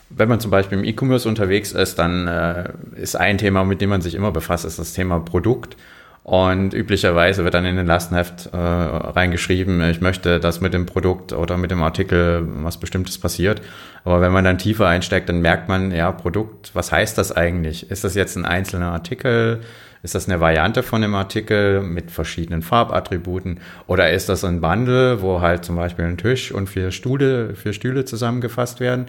wenn 0.10 0.28
man 0.28 0.42
zum 0.42 0.52
Beispiel 0.52 0.78
im 0.78 0.84
E-Commerce 0.84 1.26
unterwegs 1.26 1.72
ist, 1.72 1.98
dann 1.98 2.28
äh, 2.28 2.74
ist 2.98 3.16
ein 3.16 3.38
Thema, 3.38 3.64
mit 3.64 3.80
dem 3.80 3.90
man 3.90 4.02
sich 4.02 4.14
immer 4.14 4.34
befasst, 4.34 4.66
ist 4.66 4.78
das 4.78 4.92
Thema 4.92 5.22
Produkt. 5.22 5.78
Und 6.26 6.74
üblicherweise 6.74 7.46
wird 7.46 7.54
dann 7.54 7.64
in 7.64 7.78
den 7.78 7.88
Lastenheft 7.88 8.50
äh, 8.52 8.58
reingeschrieben, 8.58 9.82
ich 9.90 10.02
möchte, 10.02 10.42
dass 10.42 10.60
mit 10.60 10.74
dem 10.74 10.86
Produkt 10.86 11.32
oder 11.32 11.56
mit 11.56 11.72
dem 11.72 11.82
Artikel 11.82 12.46
was 12.64 12.78
Bestimmtes 12.78 13.20
passiert. 13.20 13.62
Aber 14.04 14.20
wenn 14.20 14.34
man 14.34 14.44
dann 14.44 14.58
tiefer 14.58 14.90
einsteigt, 14.90 15.30
dann 15.30 15.40
merkt 15.40 15.70
man, 15.70 15.92
ja, 15.92 16.12
Produkt, 16.12 16.72
was 16.74 16.92
heißt 16.92 17.18
das 17.18 17.32
eigentlich? 17.32 17.90
Ist 17.90 18.04
das 18.04 18.16
jetzt 18.16 18.36
ein 18.36 18.44
einzelner 18.44 18.92
Artikel? 18.92 19.62
Ist 20.04 20.16
das 20.16 20.28
eine 20.28 20.40
Variante 20.40 20.82
von 20.82 21.04
einem 21.04 21.14
Artikel 21.14 21.82
mit 21.82 22.10
verschiedenen 22.10 22.64
Farbattributen 22.64 23.60
oder 23.86 24.12
ist 24.12 24.30
das 24.30 24.44
ein 24.44 24.60
Bundle, 24.60 25.22
wo 25.22 25.42
halt 25.42 25.64
zum 25.64 25.76
Beispiel 25.76 26.06
ein 26.06 26.18
Tisch 26.18 26.52
und 26.52 26.68
vier 26.68 26.92
Stühle, 26.92 27.56
vier 27.56 27.74
Stühle 27.74 28.06
zusammengefasst 28.06 28.80
werden? 28.80 29.08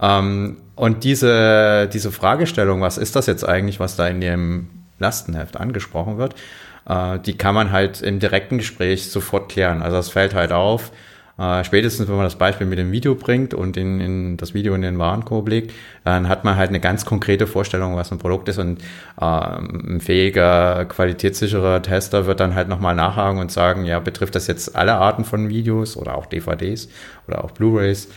Ähm, 0.00 0.56
und 0.74 1.04
diese, 1.04 1.88
diese 1.92 2.10
Fragestellung, 2.10 2.80
was 2.80 2.98
ist 2.98 3.14
das 3.14 3.26
jetzt 3.26 3.48
eigentlich, 3.48 3.78
was 3.78 3.94
da 3.94 4.08
in 4.08 4.20
dem 4.20 4.68
Lastenheft 4.98 5.56
angesprochen 5.56 6.18
wird, 6.18 6.34
äh, 6.88 7.20
die 7.20 7.36
kann 7.36 7.54
man 7.54 7.70
halt 7.70 8.02
im 8.02 8.18
direkten 8.18 8.58
Gespräch 8.58 9.10
sofort 9.10 9.48
klären. 9.48 9.80
Also 9.80 9.98
es 9.98 10.08
fällt 10.08 10.34
halt 10.34 10.50
auf, 10.50 10.90
äh, 11.42 11.64
spätestens, 11.64 12.08
wenn 12.08 12.14
man 12.14 12.24
das 12.24 12.36
Beispiel 12.36 12.68
mit 12.68 12.78
dem 12.78 12.92
Video 12.92 13.16
bringt 13.16 13.52
und 13.52 13.76
in, 13.76 14.00
in 14.00 14.36
das 14.36 14.54
Video 14.54 14.74
in 14.74 14.82
den 14.82 14.98
Warenkorb 14.98 15.48
legt, 15.48 15.72
dann 16.04 16.28
hat 16.28 16.44
man 16.44 16.56
halt 16.56 16.68
eine 16.68 16.78
ganz 16.78 17.04
konkrete 17.04 17.48
Vorstellung, 17.48 17.96
was 17.96 18.12
ein 18.12 18.18
Produkt 18.18 18.48
ist 18.48 18.58
und 18.58 18.80
äh, 19.20 19.24
ein 19.24 20.00
fähiger, 20.00 20.84
qualitätssicherer 20.84 21.82
Tester 21.82 22.26
wird 22.26 22.38
dann 22.38 22.54
halt 22.54 22.68
nochmal 22.68 22.94
nachhaken 22.94 23.40
und 23.40 23.50
sagen, 23.50 23.84
ja, 23.84 23.98
betrifft 23.98 24.36
das 24.36 24.46
jetzt 24.46 24.76
alle 24.76 24.94
Arten 24.94 25.24
von 25.24 25.48
Videos 25.48 25.96
oder 25.96 26.16
auch 26.16 26.26
DVDs 26.26 26.88
oder 27.26 27.42
auch 27.42 27.50
Blu-rays? 27.50 28.08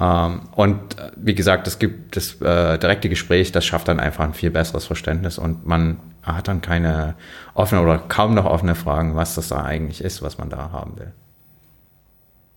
Ähm, 0.00 0.42
und 0.52 0.98
äh, 0.98 1.10
wie 1.16 1.34
gesagt, 1.34 1.66
es 1.66 1.80
gibt 1.80 2.16
das 2.16 2.40
äh, 2.40 2.78
direkte 2.78 3.08
Gespräch, 3.08 3.50
das 3.50 3.66
schafft 3.66 3.88
dann 3.88 3.98
einfach 3.98 4.24
ein 4.24 4.34
viel 4.34 4.52
besseres 4.52 4.86
Verständnis 4.86 5.38
und 5.38 5.66
man 5.66 5.98
hat 6.22 6.46
dann 6.46 6.60
keine 6.60 7.16
offene 7.54 7.82
oder 7.82 7.98
kaum 7.98 8.34
noch 8.34 8.44
offene 8.44 8.76
Fragen, 8.76 9.16
was 9.16 9.34
das 9.34 9.48
da 9.48 9.64
eigentlich 9.64 10.04
ist, 10.04 10.22
was 10.22 10.38
man 10.38 10.48
da 10.48 10.70
haben 10.70 10.96
will. 10.96 11.12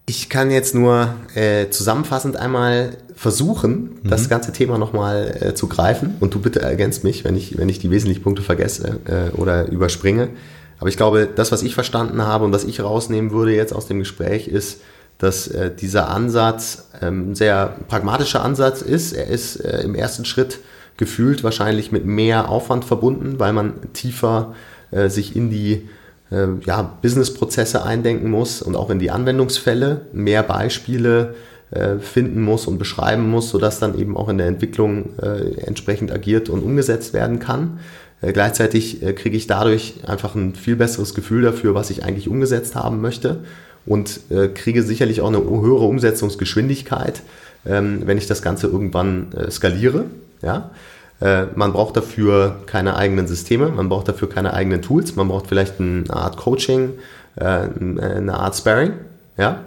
Ich 0.07 0.29
kann 0.29 0.51
jetzt 0.51 0.75
nur 0.75 1.13
äh, 1.35 1.69
zusammenfassend 1.69 2.35
einmal 2.35 2.97
versuchen, 3.15 3.99
mhm. 4.03 4.09
das 4.09 4.29
ganze 4.29 4.51
Thema 4.51 4.77
nochmal 4.77 5.37
äh, 5.39 5.53
zu 5.53 5.67
greifen. 5.67 6.15
Und 6.19 6.33
du 6.33 6.39
bitte 6.39 6.61
ergänzt 6.61 7.03
mich, 7.03 7.23
wenn 7.23 7.35
ich, 7.35 7.57
wenn 7.57 7.69
ich 7.69 7.79
die 7.79 7.91
wesentlichen 7.91 8.23
Punkte 8.23 8.41
vergesse 8.41 8.99
äh, 9.05 9.35
oder 9.37 9.67
überspringe. 9.67 10.29
Aber 10.79 10.89
ich 10.89 10.97
glaube, 10.97 11.29
das, 11.33 11.51
was 11.51 11.61
ich 11.61 11.75
verstanden 11.75 12.23
habe 12.23 12.45
und 12.45 12.51
was 12.51 12.63
ich 12.63 12.81
rausnehmen 12.81 13.31
würde 13.31 13.55
jetzt 13.55 13.73
aus 13.73 13.85
dem 13.85 13.99
Gespräch, 13.99 14.47
ist, 14.47 14.81
dass 15.19 15.47
äh, 15.47 15.69
dieser 15.73 16.09
Ansatz 16.09 16.89
ähm, 16.99 17.31
ein 17.31 17.35
sehr 17.35 17.75
pragmatischer 17.87 18.43
Ansatz 18.43 18.81
ist. 18.81 19.13
Er 19.13 19.27
ist 19.27 19.57
äh, 19.57 19.81
im 19.83 19.93
ersten 19.93 20.25
Schritt 20.25 20.59
gefühlt 20.97 21.43
wahrscheinlich 21.43 21.91
mit 21.91 22.05
mehr 22.05 22.49
Aufwand 22.49 22.85
verbunden, 22.85 23.39
weil 23.39 23.53
man 23.53 23.93
tiefer 23.93 24.55
äh, 24.89 25.09
sich 25.09 25.35
in 25.35 25.51
die 25.51 25.87
ja, 26.31 26.97
Businessprozesse 27.01 27.83
eindenken 27.83 28.31
muss 28.31 28.61
und 28.61 28.77
auch 28.77 28.89
in 28.89 28.99
die 28.99 29.11
Anwendungsfälle, 29.11 30.05
mehr 30.13 30.43
Beispiele 30.43 31.35
äh, 31.71 31.99
finden 31.99 32.41
muss 32.41 32.67
und 32.67 32.79
beschreiben 32.79 33.29
muss, 33.29 33.49
sodass 33.49 33.79
dann 33.79 33.97
eben 33.97 34.17
auch 34.17 34.27
in 34.27 34.37
der 34.37 34.47
Entwicklung 34.47 35.17
äh, 35.19 35.55
entsprechend 35.65 36.11
agiert 36.11 36.49
und 36.49 36.63
umgesetzt 36.63 37.13
werden 37.13 37.39
kann. 37.39 37.79
Äh, 38.21 38.33
gleichzeitig 38.33 39.01
äh, 39.01 39.13
kriege 39.13 39.37
ich 39.37 39.47
dadurch 39.47 39.95
einfach 40.05 40.35
ein 40.35 40.53
viel 40.53 40.75
besseres 40.75 41.13
Gefühl 41.13 41.43
dafür, 41.43 41.73
was 41.73 41.89
ich 41.89 42.03
eigentlich 42.03 42.27
umgesetzt 42.27 42.75
haben 42.75 42.99
möchte 42.99 43.39
und 43.85 44.19
äh, 44.29 44.49
kriege 44.49 44.83
sicherlich 44.83 45.21
auch 45.21 45.29
eine 45.29 45.39
höhere 45.39 45.85
Umsetzungsgeschwindigkeit, 45.85 47.21
ähm, 47.65 48.01
wenn 48.05 48.17
ich 48.17 48.27
das 48.27 48.41
Ganze 48.41 48.67
irgendwann 48.67 49.27
skaliere. 49.49 50.05
Ja? 50.41 50.71
Äh, 51.21 51.45
man 51.55 51.71
braucht 51.71 51.95
dafür 51.95 52.57
keine 52.65 52.95
eigenen 52.95 53.27
Systeme, 53.27 53.69
man 53.69 53.89
braucht 53.89 54.07
dafür 54.07 54.27
keine 54.27 54.53
eigenen 54.53 54.81
Tools, 54.81 55.15
man 55.15 55.27
braucht 55.27 55.47
vielleicht 55.47 55.79
eine 55.79 56.09
Art 56.09 56.37
Coaching, 56.37 56.93
äh, 57.35 57.43
eine 57.45 58.33
Art 58.33 58.55
Sparring. 58.55 58.93
Ja? 59.37 59.63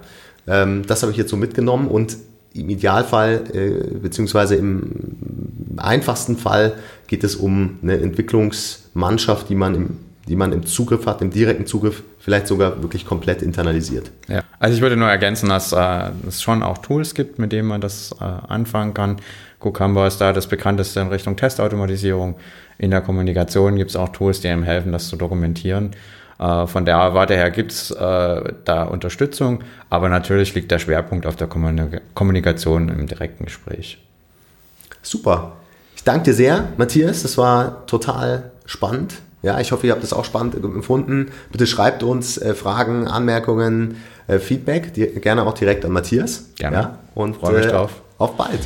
Ähm, 0.46 0.82
das 0.86 1.02
habe 1.02 1.12
ich 1.12 1.18
jetzt 1.18 1.30
so 1.30 1.36
mitgenommen 1.36 1.88
und 1.88 2.16
im 2.54 2.68
Idealfall, 2.70 3.42
äh, 3.52 3.98
beziehungsweise 3.98 4.56
im 4.56 5.76
einfachsten 5.76 6.36
Fall 6.36 6.74
geht 7.06 7.24
es 7.24 7.36
um 7.36 7.78
eine 7.82 7.98
Entwicklungsmannschaft, 7.98 9.48
die 9.48 9.56
man 9.56 9.74
im, 9.74 9.96
die 10.28 10.36
man 10.36 10.52
im 10.52 10.64
Zugriff 10.64 11.06
hat, 11.06 11.20
im 11.22 11.30
direkten 11.30 11.66
Zugriff, 11.66 12.02
vielleicht 12.18 12.46
sogar 12.46 12.82
wirklich 12.82 13.04
komplett 13.04 13.42
internalisiert. 13.42 14.10
Ja, 14.28 14.42
also 14.58 14.74
ich 14.74 14.80
würde 14.80 14.96
nur 14.96 15.08
ergänzen, 15.08 15.48
dass 15.48 15.72
äh, 15.72 16.10
es 16.26 16.42
schon 16.42 16.62
auch 16.62 16.78
Tools 16.78 17.14
gibt, 17.14 17.38
mit 17.38 17.52
denen 17.52 17.68
man 17.68 17.80
das 17.80 18.12
äh, 18.20 18.24
anfangen 18.24 18.94
kann. 18.94 19.16
Cucumber 19.60 20.06
ist 20.06 20.20
da 20.20 20.32
das 20.32 20.46
bekannteste 20.46 21.00
in 21.00 21.08
Richtung 21.08 21.36
Testautomatisierung. 21.36 22.36
In 22.78 22.90
der 22.90 23.00
Kommunikation 23.00 23.76
gibt 23.76 23.90
es 23.90 23.96
auch 23.96 24.10
Tools, 24.10 24.40
die 24.40 24.48
einem 24.48 24.62
helfen, 24.62 24.92
das 24.92 25.08
zu 25.08 25.16
dokumentieren. 25.16 25.90
Äh, 26.38 26.66
von 26.66 26.84
der 26.84 26.96
Warte 27.14 27.34
her 27.34 27.50
gibt 27.50 27.72
es 27.72 27.90
äh, 27.90 28.52
da 28.64 28.84
Unterstützung, 28.84 29.62
aber 29.90 30.08
natürlich 30.08 30.54
liegt 30.54 30.70
der 30.70 30.78
Schwerpunkt 30.78 31.26
auf 31.26 31.36
der 31.36 31.46
Kommunikation 31.46 32.88
im 32.88 33.06
direkten 33.06 33.44
Gespräch. 33.44 33.98
Super. 35.02 35.52
Ich 35.96 36.02
danke 36.02 36.24
dir 36.24 36.34
sehr, 36.34 36.68
Matthias. 36.76 37.22
Das 37.22 37.38
war 37.38 37.86
total 37.86 38.50
spannend. 38.66 39.14
Ja, 39.44 39.60
ich 39.60 39.72
hoffe, 39.72 39.86
ihr 39.86 39.92
habt 39.92 40.02
das 40.02 40.14
auch 40.14 40.24
spannend 40.24 40.54
empfunden. 40.54 41.30
Bitte 41.52 41.66
schreibt 41.66 42.02
uns 42.02 42.38
äh, 42.38 42.54
Fragen, 42.54 43.06
Anmerkungen, 43.06 43.96
äh, 44.26 44.38
Feedback, 44.38 44.94
die, 44.94 45.06
gerne 45.06 45.46
auch 45.46 45.52
direkt 45.52 45.84
an 45.84 45.92
Matthias. 45.92 46.46
Gerne. 46.56 46.76
Ja, 46.76 46.98
und 47.14 47.36
freue 47.36 47.58
mich 47.58 47.66
äh, 47.66 47.70
drauf. 47.70 47.90
Auf 48.16 48.38
bald. 48.38 48.60